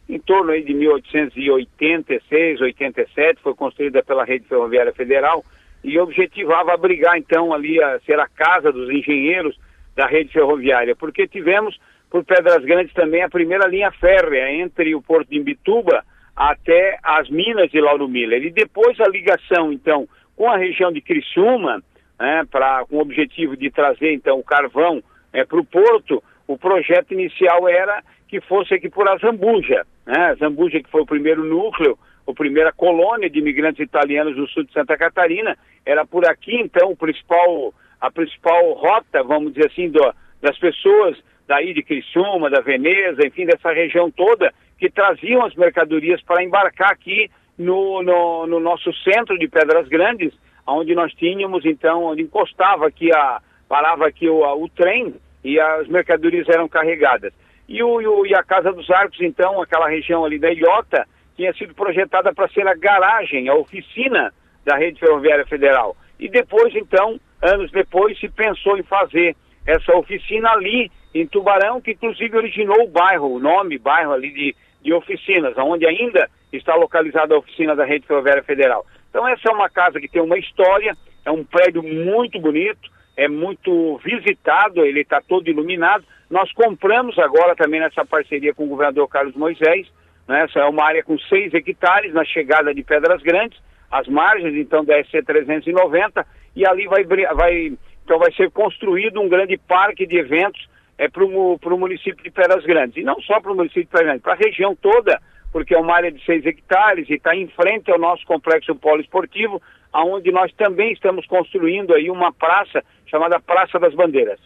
[0.08, 5.44] em torno aí de 1886, 87, foi construída pela Rede Ferroviária Federal
[5.84, 9.58] e objetivava abrigar então ali a ser a casa dos engenheiros
[9.96, 11.78] da rede ferroviária, porque tivemos
[12.12, 16.04] por Pedras Grandes também a primeira linha férrea entre o Porto de Imbituba
[16.36, 18.44] até as minas de Lauro Miller.
[18.44, 21.82] E depois a ligação, então, com a região de Criciúma,
[22.20, 25.02] né, pra, com o objetivo de trazer, então, o carvão
[25.32, 29.86] é, para o porto, o projeto inicial era que fosse aqui por a Zambuja.
[30.06, 30.36] Né?
[30.36, 31.98] Zambuja, que foi o primeiro núcleo,
[32.28, 36.92] a primeira colônia de imigrantes italianos do sul de Santa Catarina, era por aqui, então,
[36.92, 41.18] o principal, a principal rota, vamos dizer assim, do, das pessoas
[41.52, 46.92] daí de Criciúma, da Veneza, enfim, dessa região toda, que traziam as mercadorias para embarcar
[46.92, 50.34] aqui no, no, no, nosso centro de Pedras Grandes,
[50.66, 55.60] onde nós tínhamos, então, onde encostava aqui a, parava aqui o, a, o trem e
[55.60, 57.34] as mercadorias eram carregadas.
[57.68, 61.06] E, o, e, o, e a Casa dos Arcos, então, aquela região ali da Ilhota,
[61.36, 64.34] tinha sido projetada para ser a garagem, a oficina
[64.64, 65.98] da Rede Ferroviária Federal.
[66.18, 69.36] E depois, então, anos depois, se pensou em fazer
[69.68, 74.56] essa oficina ali em Tubarão, que inclusive originou o bairro, o nome bairro ali de,
[74.82, 78.86] de oficinas, onde ainda está localizada a oficina da Rede Ferroviária Federal.
[79.10, 80.96] Então essa é uma casa que tem uma história,
[81.26, 86.04] é um prédio muito bonito, é muito visitado, ele está todo iluminado.
[86.30, 89.88] Nós compramos agora também nessa parceria com o governador Carlos Moisés,
[90.28, 90.44] né?
[90.44, 93.60] essa é uma área com 6 hectares na chegada de Pedras Grandes,
[93.92, 97.74] as margens então da SC 390, e ali vai, vai,
[98.06, 100.71] então vai ser construído um grande parque de eventos
[101.02, 102.98] é, para o município de Pedras Grandes.
[102.98, 105.20] E não só para o município de Pedras Grandes, para a região toda,
[105.52, 109.60] porque é uma área de 6 hectares e está em frente ao nosso complexo poliesportivo,
[109.92, 114.40] aonde nós também estamos construindo aí uma praça chamada Praça das Bandeiras.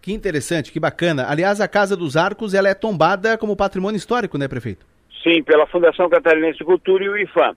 [0.00, 1.26] Que interessante, que bacana.
[1.28, 4.86] Aliás, a Casa dos Arcos ela é tombada como patrimônio histórico, né, prefeito?
[5.24, 7.56] Sim, pela Fundação Catarinense de Cultura e o IFAM.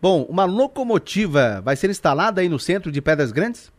[0.00, 3.70] Bom, uma locomotiva vai ser instalada aí no centro de Pedras Grandes?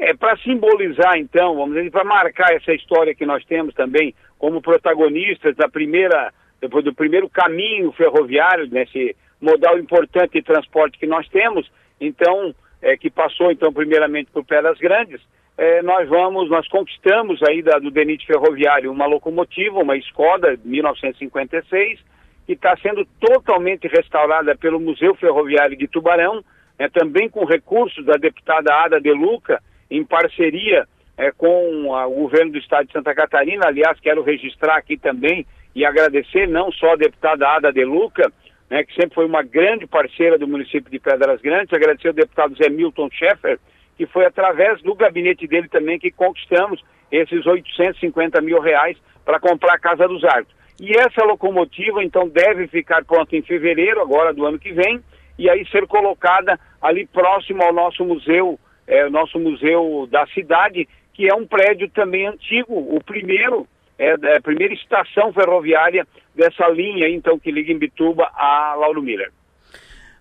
[0.00, 4.62] É, para simbolizar, então, vamos dizer, para marcar essa história que nós temos também como
[4.62, 11.28] protagonistas da primeira, depois do primeiro caminho ferroviário, nesse modal importante de transporte que nós
[11.28, 11.70] temos,
[12.00, 15.20] então, é, que passou, então, primeiramente por Pedras Grandes,
[15.58, 22.00] é, nós vamos, nós conquistamos aí da, do DENIT ferroviário uma locomotiva, uma Skoda 1956,
[22.46, 26.42] que está sendo totalmente restaurada pelo Museu Ferroviário de Tubarão,
[26.78, 29.60] é, também com recursos da deputada Ada De Luca,
[29.90, 30.86] em parceria
[31.16, 33.66] é, com a, o governo do estado de Santa Catarina.
[33.66, 38.32] Aliás, quero registrar aqui também e agradecer não só a deputada Ada De Luca,
[38.70, 42.56] né, que sempre foi uma grande parceira do município de Pedras Grandes, agradecer ao deputado
[42.56, 43.58] Zé Milton Schaeffer,
[43.96, 49.74] que foi através do gabinete dele também que conquistamos esses 850 mil reais para comprar
[49.74, 50.54] a Casa dos Arcos.
[50.80, 55.02] E essa locomotiva, então, deve ficar pronta em fevereiro, agora do ano que vem,
[55.38, 58.58] e aí ser colocada ali próximo ao nosso museu
[58.90, 63.66] é, o nosso museu da cidade, que é um prédio também antigo, o primeiro,
[63.96, 69.00] é, é a primeira estação ferroviária dessa linha, então, que liga em Bituba a Lauro
[69.00, 69.30] Miller.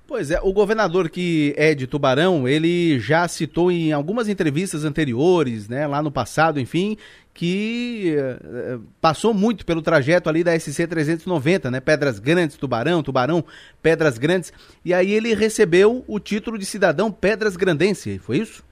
[0.07, 5.67] Pois é, o governador que é de Tubarão, ele já citou em algumas entrevistas anteriores,
[5.67, 6.97] né, lá no passado, enfim,
[7.33, 13.43] que uh, passou muito pelo trajeto ali da SC 390, né, Pedras Grandes, Tubarão, Tubarão,
[13.81, 14.51] Pedras Grandes,
[14.83, 18.67] e aí ele recebeu o título de cidadão Pedras Grandense, foi isso?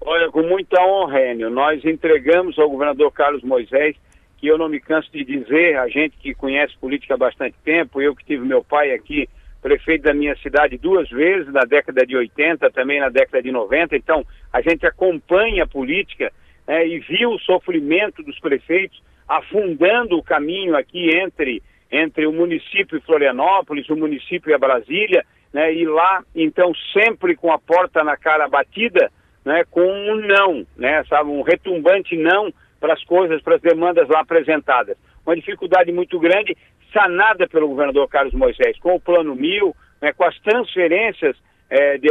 [0.00, 3.96] Olha, com muita honra, Enio, nós entregamos ao governador Carlos Moisés,
[4.36, 8.00] que eu não me canso de dizer, a gente que conhece política há bastante tempo,
[8.00, 9.28] eu que tive meu pai aqui
[9.60, 13.96] prefeito da minha cidade duas vezes, na década de 80, também na década de 90,
[13.96, 16.32] então a gente acompanha a política
[16.68, 22.98] é, e viu o sofrimento dos prefeitos afundando o caminho aqui entre, entre o município
[22.98, 28.04] e Florianópolis, o município e a Brasília, né, e lá, então, sempre com a porta
[28.04, 29.10] na cara batida,
[29.44, 34.06] né, com um não, né, sabe, um retumbante não para as coisas, para as demandas
[34.08, 34.96] lá apresentadas.
[35.24, 36.54] Uma dificuldade muito grande,
[36.92, 41.34] sanada pelo governador Carlos Moisés, com o Plano Mil, né, com as transferências,
[41.70, 42.08] é, de,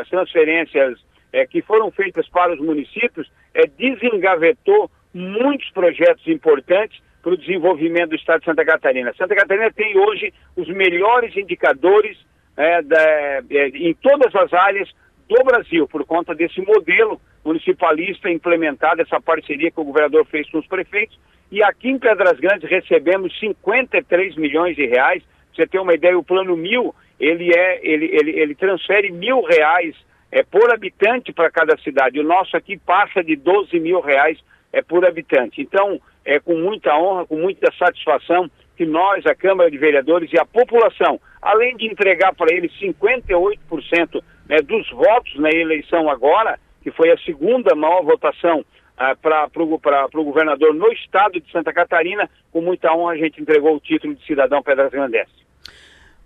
[0.00, 0.98] as transferências
[1.34, 8.10] é, que foram feitas para os municípios, é, desengavetou muitos projetos importantes para o desenvolvimento
[8.10, 9.12] do Estado de Santa Catarina.
[9.18, 12.16] Santa Catarina tem hoje os melhores indicadores
[12.56, 14.88] é, da, é, em todas as áreas
[15.28, 20.58] do Brasil, por conta desse modelo municipalista implementado, essa parceria que o governador fez com
[20.58, 21.18] os prefeitos.
[21.50, 25.22] E aqui em Pedras Grandes recebemos 53 milhões de reais.
[25.22, 29.42] Pra você ter uma ideia, o plano mil, ele, é, ele, ele, ele transfere mil
[29.42, 29.96] reais
[30.34, 32.18] é, por habitante para cada cidade.
[32.18, 34.36] O nosso aqui passa de 12 mil reais
[34.72, 35.62] é, por habitante.
[35.62, 40.38] Então, é com muita honra, com muita satisfação, que nós, a Câmara de Vereadores e
[40.38, 46.90] a população, além de entregar para eles 58% né, dos votos na eleição agora, que
[46.90, 48.64] foi a segunda maior votação
[48.96, 53.76] ah, para o governador no estado de Santa Catarina, com muita honra a gente entregou
[53.76, 55.43] o título de cidadão Pedras Grandense.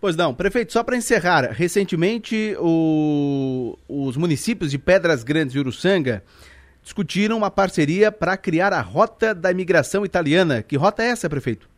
[0.00, 6.22] Pois não, prefeito, só para encerrar, recentemente o, os municípios de Pedras Grandes e Uruçanga
[6.82, 10.62] discutiram uma parceria para criar a Rota da Imigração Italiana.
[10.62, 11.68] Que rota é essa, prefeito?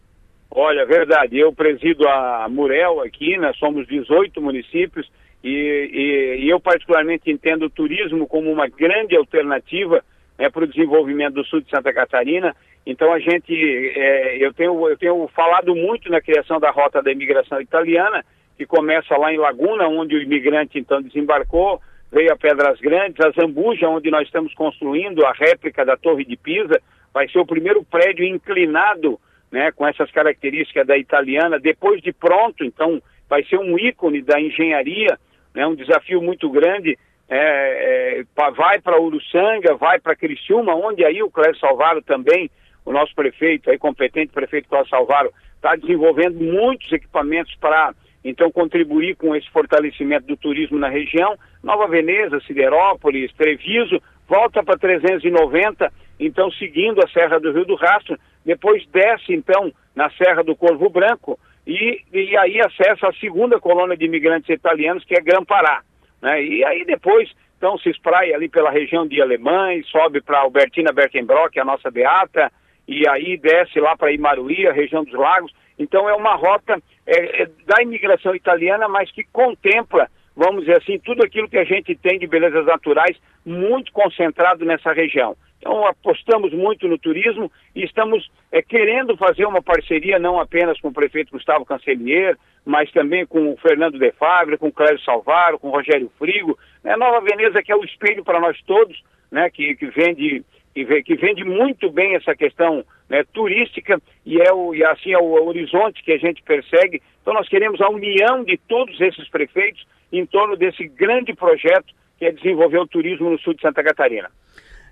[0.51, 1.39] Olha, verdade.
[1.39, 5.11] Eu presido a Murel aqui, nós somos 18 municípios
[5.43, 10.05] e, e, e eu particularmente entendo o turismo como uma grande alternativa
[10.39, 12.55] né, para o desenvolvimento do sul de Santa Catarina.
[12.87, 13.53] Então a gente,
[13.97, 18.25] é, eu, tenho, eu tenho falado muito na criação da Rota da Imigração Italiana,
[18.57, 23.31] que começa lá em Laguna, onde o imigrante então desembarcou, veio a Pedras Grandes, a
[23.31, 26.81] Zambuja, onde nós estamos construindo a réplica da Torre de Pisa,
[27.13, 29.19] vai ser o primeiro prédio inclinado,
[29.51, 34.41] né, com essas características da italiana, depois de pronto, então vai ser um ícone da
[34.41, 35.19] engenharia,
[35.55, 41.23] né, um desafio muito grande, é, é, vai para Uruçanga, vai para Criciúma, onde aí
[41.23, 42.51] o Cléber Salvaro também,
[42.91, 49.17] o nosso prefeito, aí competente prefeito Cléber Salvaro, está desenvolvendo muitos equipamentos para então contribuir
[49.17, 51.39] com esse fortalecimento do turismo na região.
[51.63, 58.19] Nova Veneza, Siderópolis, Treviso, volta para 390, então seguindo a Serra do Rio do Rastro,
[58.45, 63.97] depois desce então na Serra do Corvo Branco e, e aí acessa a segunda colônia
[63.97, 65.83] de imigrantes italianos, que é Gran-Pará.
[66.21, 66.45] Né?
[66.45, 71.61] E aí depois então se espraia ali pela região de Alemães, sobe para Albertina Berkenbrock,
[71.61, 72.51] a nossa beata,
[72.91, 75.53] e aí desce lá para Imaruí, a região dos lagos.
[75.79, 76.77] Então é uma rota
[77.07, 81.63] é, é, da imigração italiana, mas que contempla, vamos dizer assim, tudo aquilo que a
[81.63, 83.17] gente tem de belezas naturais
[83.47, 85.37] muito concentrado nessa região.
[85.61, 90.89] Então apostamos muito no turismo e estamos é, querendo fazer uma parceria não apenas com
[90.89, 92.37] o prefeito Gustavo Cancelier,
[92.67, 96.59] mas também com o Fernando De Fábio, com o Clério Salvaro, com o Rogério Frigo.
[96.83, 96.97] Né?
[96.97, 99.49] Nova Veneza que é o espelho para nós todos, né?
[99.49, 100.43] que, que vende
[100.75, 105.19] que, que vende muito bem essa questão né, turística e, é o, e assim é
[105.19, 107.03] o horizonte que a gente persegue.
[107.21, 112.27] Então nós queremos a união de todos esses prefeitos em torno desse grande projeto que
[112.27, 114.31] é desenvolver o turismo no sul de Santa Catarina.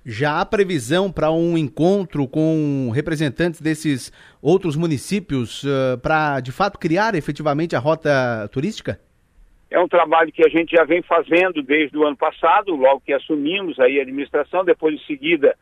[0.05, 4.11] Já há previsão para um encontro com representantes desses
[4.41, 8.99] outros municípios uh, para, de fato, criar efetivamente a rota turística?
[9.71, 13.13] É um trabalho que a gente já vem fazendo desde o ano passado, logo que
[13.13, 15.55] assumimos aí a administração, depois em seguida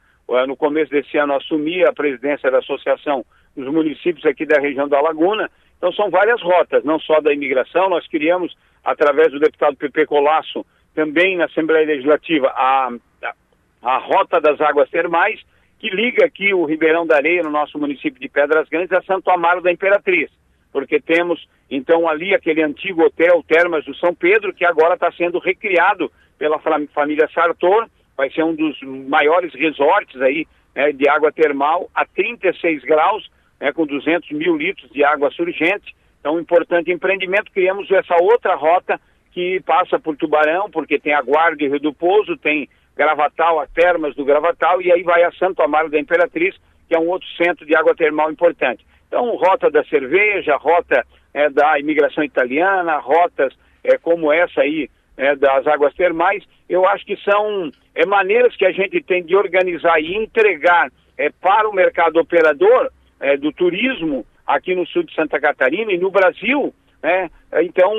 [0.47, 3.25] no começo desse ano, assumi a presidência da Associação
[3.57, 5.51] dos Municípios aqui da região da Laguna.
[5.77, 7.89] Então, são várias rotas, não só da imigração.
[7.89, 10.65] Nós criamos, através do deputado Pepe Colasso,
[10.95, 12.91] também na Assembleia Legislativa, a,
[13.23, 13.35] a,
[13.83, 15.41] a Rota das Águas Termais,
[15.79, 19.31] que liga aqui o Ribeirão da Areia, no nosso município de Pedras Grandes, a Santo
[19.31, 20.31] Amaro da Imperatriz.
[20.73, 25.39] Porque temos, então, ali aquele antigo hotel Termas do São Pedro, que agora está sendo
[25.39, 26.59] recriado pela
[26.93, 27.87] família Sartor,
[28.17, 33.29] vai ser um dos maiores resorts aí né, de água termal a 36 graus,
[33.61, 35.95] né, com 200 mil litros de água surgente.
[36.21, 37.53] Então, um importante empreendimento.
[37.53, 39.01] Criamos essa outra rota
[39.33, 43.67] que passa por Tubarão, porque tem a Guarda e Rio do Pouso, tem Gravatal, a
[43.67, 46.57] Termas do Gravatal, e aí vai a Santo Amaro da Imperatriz,
[46.89, 48.85] que é um outro centro de água termal importante.
[49.07, 51.05] Então, rota da cerveja, rota
[51.35, 53.53] é, da imigração italiana, rotas
[53.85, 58.67] é, como essa aí é, das águas termais, eu acho que são é, maneiras que
[58.67, 62.91] a gente tem de organizar e entregar é, para o mercado operador
[63.21, 66.73] é, do turismo aqui no sul de Santa Catarina e no Brasil
[67.07, 67.31] né?
[67.63, 67.93] Então,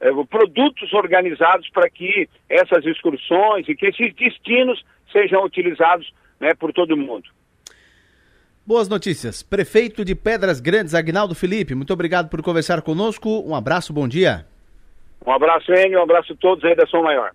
[0.00, 4.82] é, produtos organizados para que essas excursões e que esses destinos
[5.12, 7.28] sejam utilizados né, por todo mundo.
[8.64, 9.42] Boas notícias.
[9.42, 13.46] Prefeito de Pedras Grandes, Agnaldo Felipe, muito obrigado por conversar conosco.
[13.46, 14.46] Um abraço, bom dia.
[15.26, 17.32] Um abraço, Enio, um abraço a todos aí da Som Maior.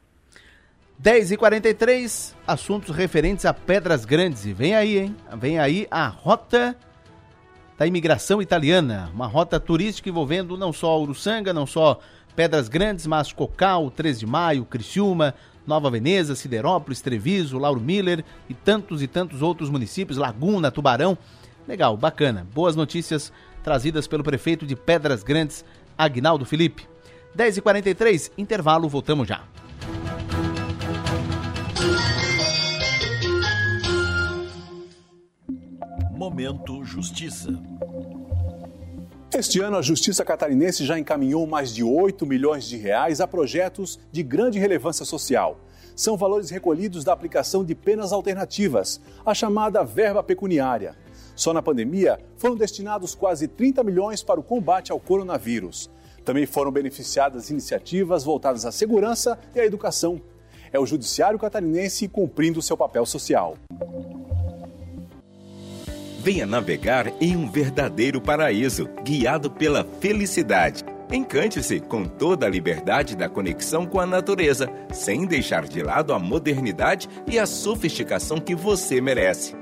[1.01, 4.45] 10h43, assuntos referentes a Pedras Grandes.
[4.45, 5.15] E vem aí, hein?
[5.37, 6.75] Vem aí a rota
[7.77, 9.11] da imigração italiana.
[9.13, 11.99] Uma rota turística envolvendo não só Uruçanga, não só
[12.35, 15.33] Pedras Grandes, mas Cocal, 3 de Maio, Criciúma,
[15.67, 21.17] Nova Veneza, Siderópolis, Treviso, Lauro Miller e tantos e tantos outros municípios, Laguna, Tubarão.
[21.67, 22.47] Legal, bacana.
[22.53, 23.33] Boas notícias
[23.63, 25.65] trazidas pelo prefeito de Pedras Grandes,
[25.97, 26.94] Agnaldo Felipe.
[27.35, 29.43] 10h43, intervalo, voltamos já.
[36.11, 37.51] Momento Justiça.
[39.37, 43.99] Este ano, a Justiça Catarinense já encaminhou mais de 8 milhões de reais a projetos
[44.09, 45.59] de grande relevância social.
[45.93, 50.95] São valores recolhidos da aplicação de penas alternativas, a chamada verba pecuniária.
[51.35, 55.89] Só na pandemia, foram destinados quase 30 milhões para o combate ao coronavírus.
[56.25, 60.19] Também foram beneficiadas iniciativas voltadas à segurança e à educação.
[60.73, 63.55] É o Judiciário Catarinense cumprindo seu papel social.
[66.19, 70.83] Venha navegar em um verdadeiro paraíso, guiado pela felicidade.
[71.13, 76.17] Encante-se com toda a liberdade da conexão com a natureza, sem deixar de lado a
[76.17, 79.55] modernidade e a sofisticação que você merece.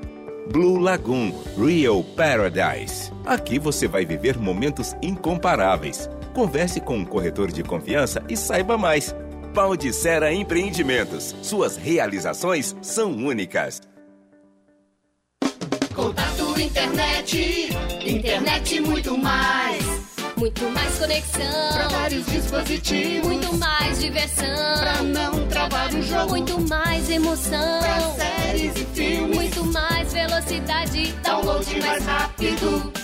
[0.53, 3.11] Blue Lagoon Real Paradise.
[3.25, 6.09] Aqui você vai viver momentos incomparáveis.
[6.33, 9.15] Converse com um corretor de confiança e saiba mais.
[9.53, 11.35] Paldicera Empreendimentos.
[11.41, 13.81] Suas realizações são únicas.
[15.93, 17.69] Contato internet,
[18.03, 19.83] internet muito mais.
[20.35, 21.73] Muito mais conexão.
[21.73, 23.27] Pra vários dispositivos.
[23.27, 24.79] Muito mais diversão.
[24.79, 26.29] Pra não travar o jogo.
[26.29, 27.79] Muito mais emoção.
[27.79, 29.35] Pra séries e filmes.
[29.35, 31.13] Muito mais velocidade.
[31.23, 33.02] Download mais rápido.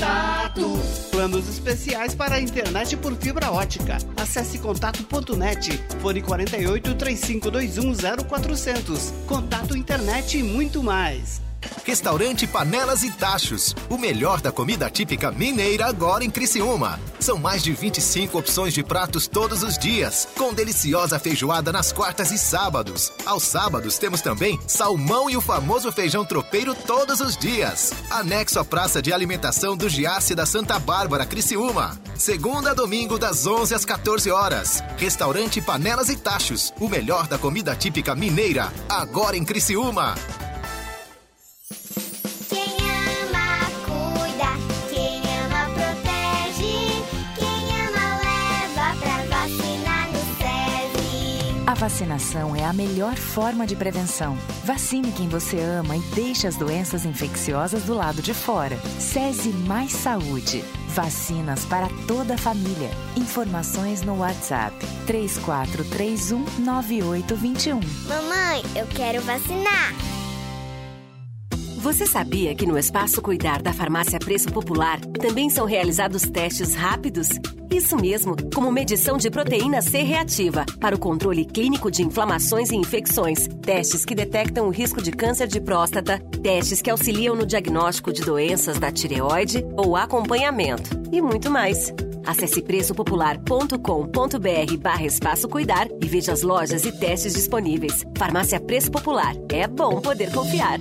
[0.00, 0.80] Contato.
[1.10, 3.98] Planos especiais para a internet por fibra ótica.
[4.16, 5.78] Acesse contato.net.
[6.00, 9.12] Fone 48 3521 0400.
[9.26, 11.42] Contato internet e muito mais.
[11.84, 13.74] Restaurante Panelas e Tachos.
[13.88, 17.00] O melhor da comida típica mineira agora em Criciúma.
[17.18, 22.30] São mais de 25 opções de pratos todos os dias, com deliciosa feijoada nas quartas
[22.30, 23.12] e sábados.
[23.26, 27.92] Aos sábados temos também salmão e o famoso feijão tropeiro todos os dias.
[28.10, 31.98] Anexo à Praça de Alimentação do Giasse da Santa Bárbara, Criciúma.
[32.14, 34.82] Segunda a domingo das 11 às 14 horas.
[34.96, 36.72] Restaurante Panelas e Tachos.
[36.80, 40.14] O melhor da comida típica mineira agora em Criciúma.
[51.90, 54.38] Vacinação é a melhor forma de prevenção.
[54.64, 58.78] Vacine quem você ama e deixe as doenças infecciosas do lado de fora.
[59.00, 60.64] SESI Mais Saúde.
[60.94, 62.90] Vacinas para toda a família.
[63.16, 64.76] Informações no WhatsApp
[65.06, 67.80] 3431 9821.
[68.08, 70.19] Mamãe, eu quero vacinar.
[71.90, 77.30] Você sabia que no Espaço Cuidar da Farmácia Preço Popular também são realizados testes rápidos?
[77.68, 82.76] Isso mesmo, como medição de proteína C reativa para o controle clínico de inflamações e
[82.76, 88.12] infecções, testes que detectam o risco de câncer de próstata, testes que auxiliam no diagnóstico
[88.12, 91.92] de doenças da tireoide ou acompanhamento e muito mais.
[92.24, 98.06] Acesse preçopopular.com.br barra espaço cuidar e veja as lojas e testes disponíveis.
[98.16, 99.34] Farmácia Preço Popular.
[99.48, 100.78] É bom poder confiar.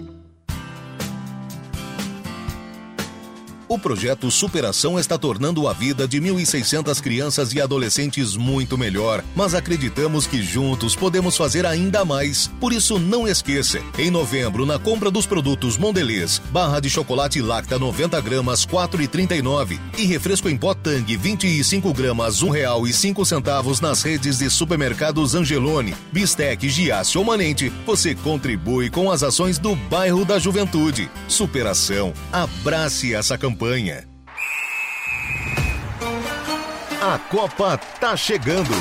[3.70, 9.54] O projeto Superação está tornando a vida de 1.600 crianças e adolescentes muito melhor, mas
[9.54, 12.48] acreditamos que juntos podemos fazer ainda mais.
[12.60, 17.78] Por isso, não esqueça, em novembro, na compra dos produtos Mondelez, barra de chocolate Lacta
[17.78, 24.50] 90 gramas, 4,39 e refresco em pó Tang 25 gramas, R$ 1,05 nas redes de
[24.50, 31.08] supermercados Angelone, Bistec, Giasse ou Manente, você contribui com as ações do bairro da Juventude.
[31.28, 32.14] Superação.
[32.32, 33.59] Abrace essa campanha
[37.02, 38.74] A Copa tá chegando.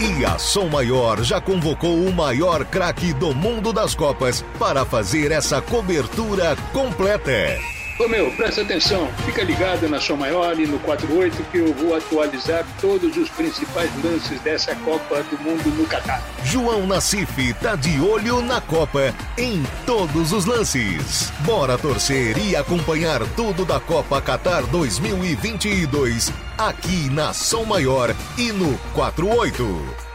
[0.00, 5.30] E a Som Maior já convocou o maior craque do mundo das Copas para fazer
[5.30, 7.77] essa cobertura completa.
[7.98, 11.96] Ô meu, presta atenção, fica ligado na Som Maior e no 48 que eu vou
[11.96, 16.22] atualizar todos os principais lances dessa Copa do Mundo no Catar.
[16.44, 21.32] João Nassif tá de olho na Copa em todos os lances.
[21.40, 28.78] Bora torcer e acompanhar tudo da Copa Qatar 2022 aqui na Som Maior e no
[28.94, 30.08] 48.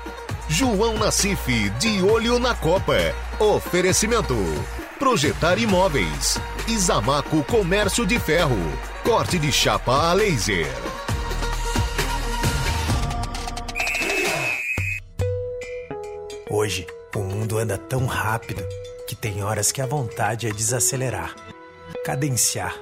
[0.47, 2.95] João Nassif de olho na Copa.
[3.39, 4.37] Oferecimento.
[5.03, 6.39] Projetar Imóveis.
[6.65, 8.55] Isamaco Comércio de Ferro.
[9.03, 10.65] Corte de chapa a laser.
[16.49, 18.63] Hoje, o mundo anda tão rápido
[19.05, 21.35] que tem horas que a vontade é desacelerar,
[22.05, 22.73] cadenciar.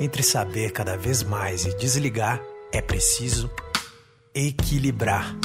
[0.00, 2.42] Entre saber cada vez mais e desligar,
[2.72, 3.50] é preciso
[4.34, 5.36] equilibrar.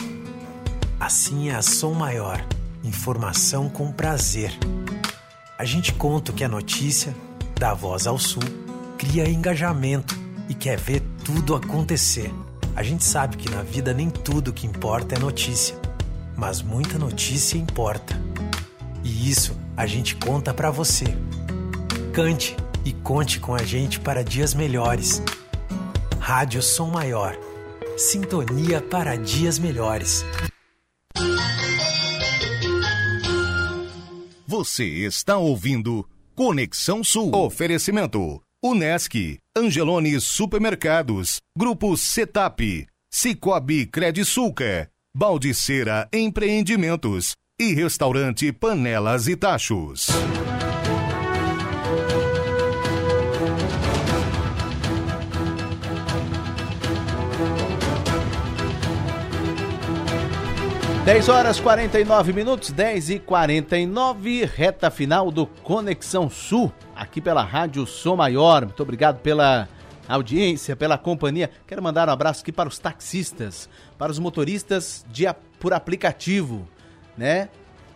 [0.98, 2.42] Assim é a som maior,
[2.82, 4.58] informação com prazer.
[5.62, 7.16] A gente conta que é notícia,
[7.60, 8.42] dá voz ao sul,
[8.98, 10.20] cria engajamento
[10.50, 12.34] e quer ver tudo acontecer.
[12.76, 15.76] A gente sabe que na vida nem tudo que importa é notícia,
[16.36, 18.20] mas muita notícia importa.
[19.04, 21.06] E isso a gente conta para você.
[22.12, 25.22] Cante e conte com a gente para dias melhores.
[26.20, 27.38] Rádio Som Maior.
[27.98, 30.26] Sintonia para dias melhores.
[34.62, 37.36] Você está ouvindo Conexão Sul.
[37.36, 50.10] Oferecimento: Unesc, Angelone Supermercados, Grupo Setap, Cicobi Credisulca, Baldiceira Empreendimentos e Restaurante Panelas e Tachos.
[61.12, 67.86] Dez horas 49 minutos, 10 e 49, reta final do Conexão Sul, aqui pela Rádio
[67.86, 68.64] Som Maior.
[68.64, 69.68] Muito obrigado pela
[70.08, 71.52] audiência, pela companhia.
[71.68, 73.68] Quero mandar um abraço aqui para os taxistas,
[73.98, 75.26] para os motoristas de,
[75.60, 76.66] por aplicativo,
[77.18, 77.50] né?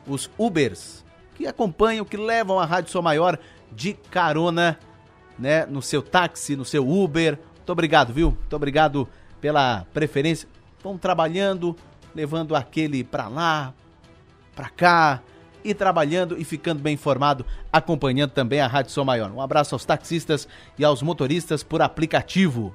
[0.05, 1.05] Os Ubers,
[1.35, 3.39] que acompanham, que levam a Rádio Som Maior
[3.71, 4.77] de carona,
[5.39, 5.65] né?
[5.65, 7.39] No seu táxi, no seu Uber.
[7.55, 8.31] Muito obrigado, viu?
[8.31, 9.07] Muito obrigado
[9.39, 10.49] pela preferência.
[10.83, 11.77] Vão trabalhando,
[12.15, 13.73] levando aquele para lá,
[14.55, 15.21] para cá,
[15.65, 17.43] e trabalhando e ficando bem informado,
[17.73, 19.31] acompanhando também a Rádio Som Maior.
[19.31, 20.47] Um abraço aos taxistas
[20.77, 22.73] e aos motoristas por aplicativo.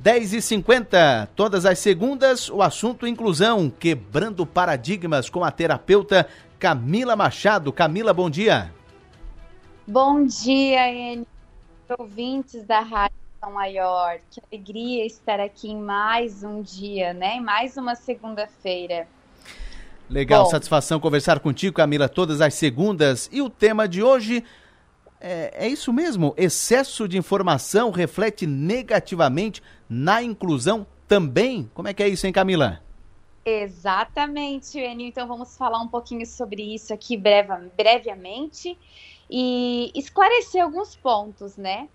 [0.00, 6.28] 10 e 50 todas as segundas, o assunto inclusão, quebrando paradigmas com a terapeuta
[6.58, 7.72] Camila Machado.
[7.72, 8.70] Camila, bom dia.
[9.86, 11.26] Bom dia, N.
[11.98, 14.18] Ouvintes da Rádio Maior.
[14.30, 17.36] Que alegria estar aqui em mais um dia, né?
[17.36, 19.06] Em mais uma segunda-feira.
[20.08, 23.28] Legal, Bom, satisfação conversar contigo, Camila, todas as segundas.
[23.32, 24.44] E o tema de hoje
[25.20, 26.34] é, é, isso mesmo?
[26.36, 31.70] Excesso de informação reflete negativamente na inclusão também?
[31.72, 32.82] Como é que é isso, hein, Camila?
[33.42, 35.06] Exatamente, Enio.
[35.06, 38.76] Então vamos falar um pouquinho sobre isso aqui breve, brevemente
[39.30, 41.88] e esclarecer alguns pontos, né?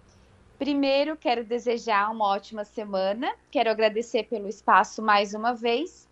[0.60, 3.34] Primeiro, quero desejar uma ótima semana.
[3.49, 6.10] Quero agradecer pelo espaço mais uma vez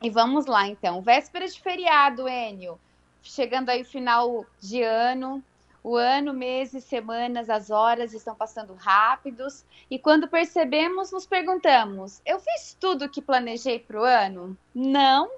[0.00, 1.00] e vamos lá, então.
[1.00, 2.78] Véspera de feriado, Enio.
[3.22, 5.42] Chegando aí o final de ano.
[5.82, 9.64] O ano, meses, semanas, as horas estão passando rápidos.
[9.90, 14.56] E quando percebemos, nos perguntamos: eu fiz tudo o que planejei para o ano?
[14.74, 15.30] Não.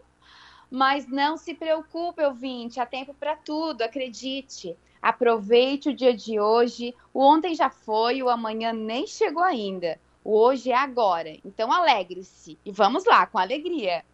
[0.70, 2.78] Mas não se preocupe, ouvinte.
[2.78, 4.76] Há tempo para tudo, acredite.
[5.02, 6.94] Aproveite o dia de hoje.
[7.12, 10.00] O ontem já foi, o amanhã nem chegou ainda.
[10.22, 11.36] O hoje é agora.
[11.44, 12.58] Então alegre-se.
[12.64, 14.04] E vamos lá, com alegria.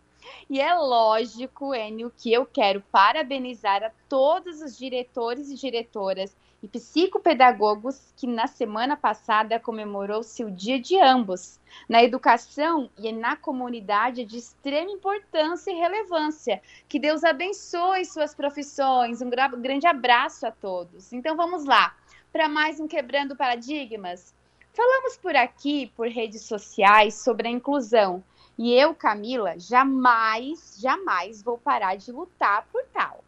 [0.48, 6.68] E é lógico, Enio, que eu quero parabenizar a todos os diretores e diretoras e
[6.68, 11.60] psicopedagogos que na semana passada comemorou-se o dia de ambos.
[11.88, 16.62] Na educação e na comunidade de extrema importância e relevância.
[16.88, 19.20] Que Deus abençoe suas profissões.
[19.20, 21.12] Um grande abraço a todos.
[21.12, 21.94] Então vamos lá,
[22.32, 24.34] para mais um Quebrando Paradigmas.
[24.72, 28.22] Falamos por aqui, por redes sociais, sobre a inclusão
[28.58, 33.22] e eu, Camila, jamais, jamais vou parar de lutar por tal.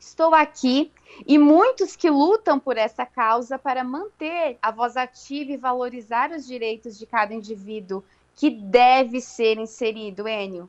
[0.00, 0.90] Estou aqui
[1.26, 6.46] e muitos que lutam por essa causa para manter a voz ativa e valorizar os
[6.46, 8.04] direitos de cada indivíduo
[8.34, 10.68] que deve ser inserido, Enio.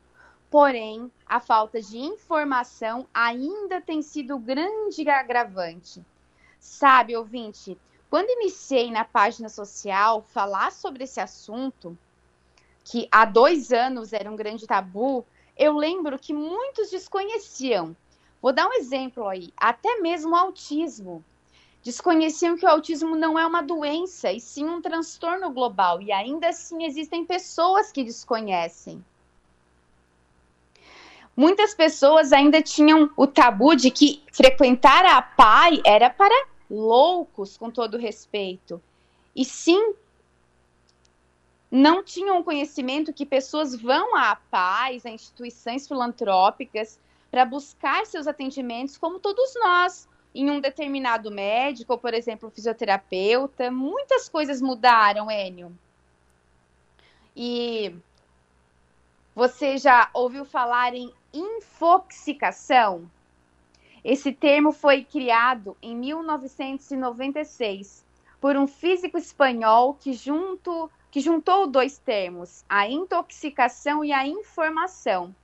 [0.50, 6.02] Porém, a falta de informação ainda tem sido grande agravante.
[6.58, 7.76] Sabe, ouvinte,
[8.08, 11.96] quando iniciei na página social falar sobre esse assunto,
[12.82, 15.26] que há dois anos era um grande tabu,
[15.58, 17.94] eu lembro que muitos desconheciam.
[18.40, 21.24] Vou dar um exemplo aí, até mesmo o autismo.
[21.82, 26.48] Desconheciam que o autismo não é uma doença, e sim um transtorno global, e ainda
[26.48, 29.04] assim existem pessoas que desconhecem.
[31.36, 37.70] Muitas pessoas ainda tinham o tabu de que frequentar a PAI era para loucos, com
[37.70, 38.82] todo respeito.
[39.34, 39.94] E sim,
[41.70, 46.98] não tinham conhecimento que pessoas vão a PAIs, a instituições filantrópicas,
[47.30, 53.70] para buscar seus atendimentos, como todos nós, em um determinado médico, ou, por exemplo, fisioterapeuta.
[53.70, 55.72] Muitas coisas mudaram, Enio.
[57.36, 57.94] E
[59.34, 63.08] você já ouviu falar em infoxicação?
[64.04, 68.04] Esse termo foi criado em 1996
[68.40, 75.34] por um físico espanhol que, junto, que juntou dois termos, a intoxicação e a informação.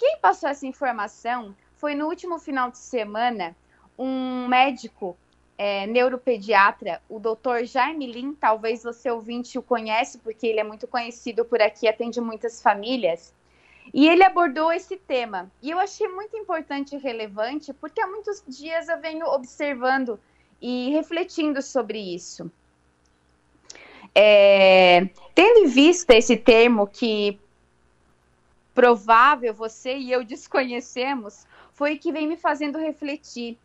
[0.00, 3.54] Quem passou essa informação foi no último final de semana
[3.98, 5.14] um médico
[5.58, 7.64] é, neuropediatra, o Dr.
[7.64, 12.18] Jaime Lin, talvez você ouvinte o conhece, porque ele é muito conhecido por aqui, atende
[12.18, 13.34] muitas famílias.
[13.92, 15.52] E ele abordou esse tema.
[15.60, 20.18] E eu achei muito importante e relevante, porque há muitos dias eu venho observando
[20.62, 22.50] e refletindo sobre isso.
[24.14, 27.38] É, tendo em vista esse termo que
[28.74, 33.58] provável você e eu desconhecemos, foi que vem me fazendo refletir,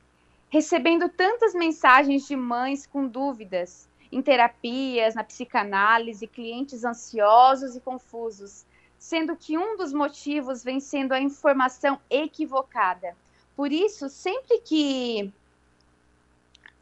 [0.49, 8.65] recebendo tantas mensagens de mães com dúvidas em terapias, na psicanálise, clientes ansiosos e confusos,
[8.97, 13.15] sendo que um dos motivos vem sendo a informação equivocada.
[13.55, 15.33] Por isso, sempre que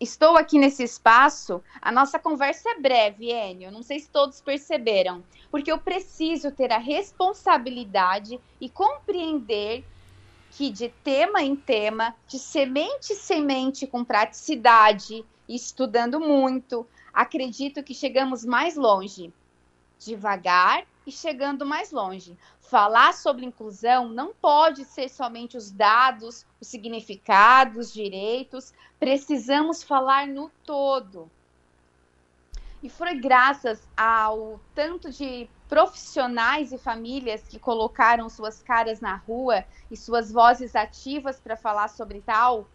[0.03, 3.71] estou aqui nesse espaço, a nossa conversa é breve, Enio.
[3.71, 9.83] Não sei se todos perceberam, porque eu preciso ter a responsabilidade e compreender
[10.51, 17.93] que de tema em tema, de semente em semente, com praticidade, estudando muito, acredito que
[17.93, 19.33] chegamos mais longe.
[19.97, 22.37] Devagar e chegando mais longe.
[22.59, 28.73] Falar sobre inclusão não pode ser somente os dados, os significados, direitos.
[28.99, 31.29] Precisamos falar no todo.
[32.81, 39.63] E foi graças ao tanto de profissionais e famílias que colocaram suas caras na rua
[39.89, 42.67] e suas vozes ativas para falar sobre tal.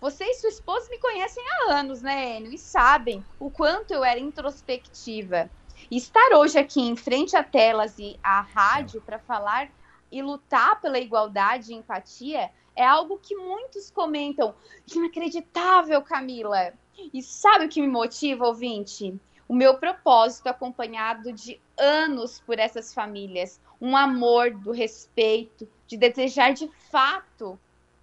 [0.00, 2.52] Você e sua esposa me conhecem há anos, né, Enio?
[2.52, 5.48] E sabem o quanto eu era introspectiva
[5.96, 9.70] estar hoje aqui em frente a telas e à rádio para falar
[10.10, 14.54] e lutar pela igualdade e empatia é algo que muitos comentam.
[14.94, 16.72] Inacreditável, Camila.
[17.12, 19.18] E sabe o que me motiva, ouvinte?
[19.46, 26.54] O meu propósito acompanhado de anos por essas famílias, um amor do respeito, de desejar
[26.54, 27.58] de fato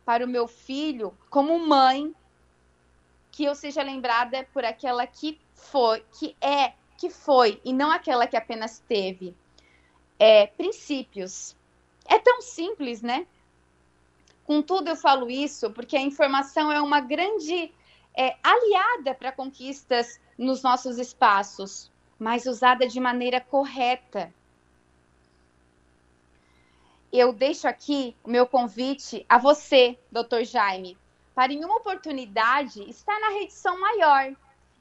[0.05, 2.13] para o meu filho, como mãe,
[3.31, 8.27] que eu seja lembrada por aquela que foi, que é que foi e não aquela
[8.27, 9.33] que apenas teve.
[10.19, 11.55] É, princípios.
[12.05, 13.25] É tão simples, né?
[14.43, 17.73] Contudo, eu falo isso porque a informação é uma grande
[18.13, 24.33] é, aliada para conquistas nos nossos espaços, mas usada de maneira correta.
[27.13, 30.43] Eu deixo aqui o meu convite a você, Dr.
[30.43, 30.97] Jaime,
[31.33, 34.35] para em uma oportunidade estar na rede São Maior,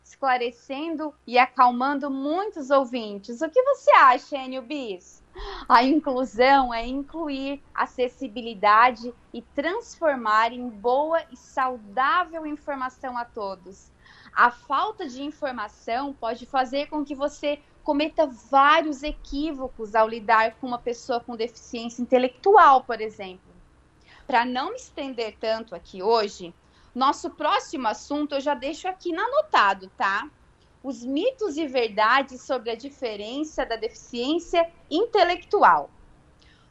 [0.09, 3.43] esclarecendo e acalmando muitos ouvintes.
[3.43, 5.23] O que você acha, Enio Bis?
[5.69, 13.93] A inclusão é incluir acessibilidade e transformar em boa e saudável informação a todos.
[14.35, 20.67] A falta de informação pode fazer com que você cometa vários equívocos ao lidar com
[20.67, 23.49] uma pessoa com deficiência intelectual, por exemplo.
[24.27, 26.55] Para não me estender tanto aqui hoje,
[26.99, 30.29] nosso próximo assunto eu já deixo aqui anotado, tá?
[30.83, 35.91] Os mitos e verdades sobre a diferença da deficiência intelectual.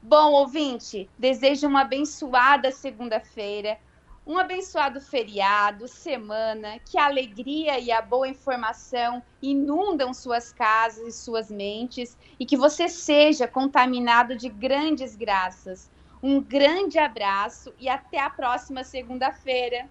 [0.02, 3.80] Bom, ouvinte, desejo uma abençoada segunda-feira,
[4.26, 11.18] um abençoado feriado, semana, que a alegria e a boa informação inundam suas casas e
[11.18, 15.90] suas mentes e que você seja contaminado de grandes graças.
[16.22, 19.88] Um grande abraço e até a próxima segunda-feira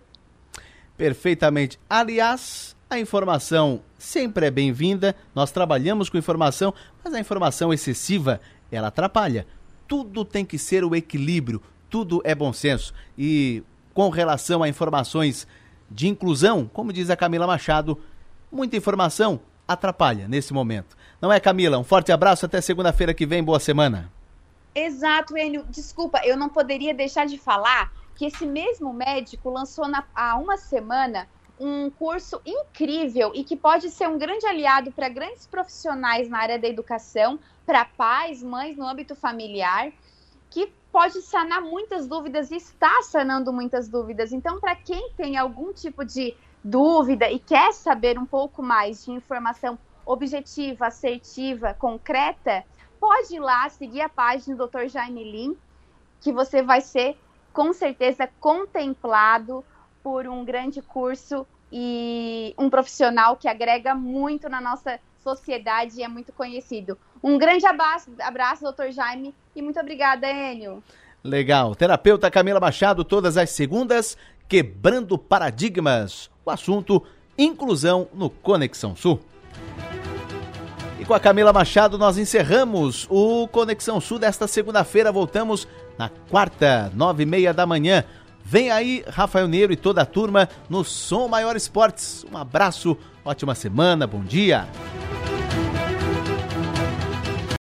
[0.97, 1.78] perfeitamente.
[1.89, 5.14] Aliás, a informação sempre é bem-vinda.
[5.35, 6.73] Nós trabalhamos com informação,
[7.05, 8.40] mas a informação excessiva,
[8.70, 9.47] ela atrapalha.
[9.89, 12.93] Tudo tem que ser o equilíbrio, tudo é bom senso.
[13.16, 13.62] E
[13.94, 15.47] com relação a informações
[15.90, 17.98] de inclusão, como diz a Camila Machado,
[18.51, 20.97] muita informação atrapalha nesse momento.
[21.20, 21.78] Não é, Camila?
[21.78, 24.10] Um forte abraço, até segunda-feira que vem, boa semana.
[24.74, 25.64] Exato, Enio.
[25.70, 30.56] Desculpa, eu não poderia deixar de falar que esse mesmo médico lançou na, há uma
[30.56, 31.28] semana
[31.59, 36.59] um curso incrível e que pode ser um grande aliado para grandes profissionais na área
[36.59, 39.90] da educação, para pais, mães no âmbito familiar,
[40.51, 44.32] que pode sanar muitas dúvidas e está sanando muitas dúvidas.
[44.32, 49.12] Então, para quem tem algum tipo de dúvida e quer saber um pouco mais de
[49.12, 52.64] informação objetiva, assertiva, concreta,
[53.01, 54.88] pode ir lá seguir a página do Dr.
[54.88, 55.56] Jaime Lim,
[56.20, 57.18] que você vai ser
[57.56, 59.64] com certeza contemplado
[60.02, 66.08] por um grande curso e um profissional que agrega muito na nossa sociedade e é
[66.08, 66.98] muito conhecido.
[67.22, 70.84] Um grande abraço, abraço, doutor Jaime, e muito obrigada, Enio.
[71.24, 71.74] Legal.
[71.74, 76.30] Terapeuta Camila Machado, todas as segundas, quebrando paradigmas.
[76.44, 77.02] O assunto
[77.38, 79.18] inclusão no Conexão Sul.
[81.00, 85.10] E com a Camila Machado nós encerramos o Conexão Sul desta segunda-feira.
[85.10, 85.66] Voltamos
[85.98, 88.05] na quarta, nove e meia da manhã.
[88.44, 92.24] Vem aí, Rafael Neiro e toda a turma no Som Maior Esportes.
[92.31, 94.66] Um abraço, ótima semana, bom dia.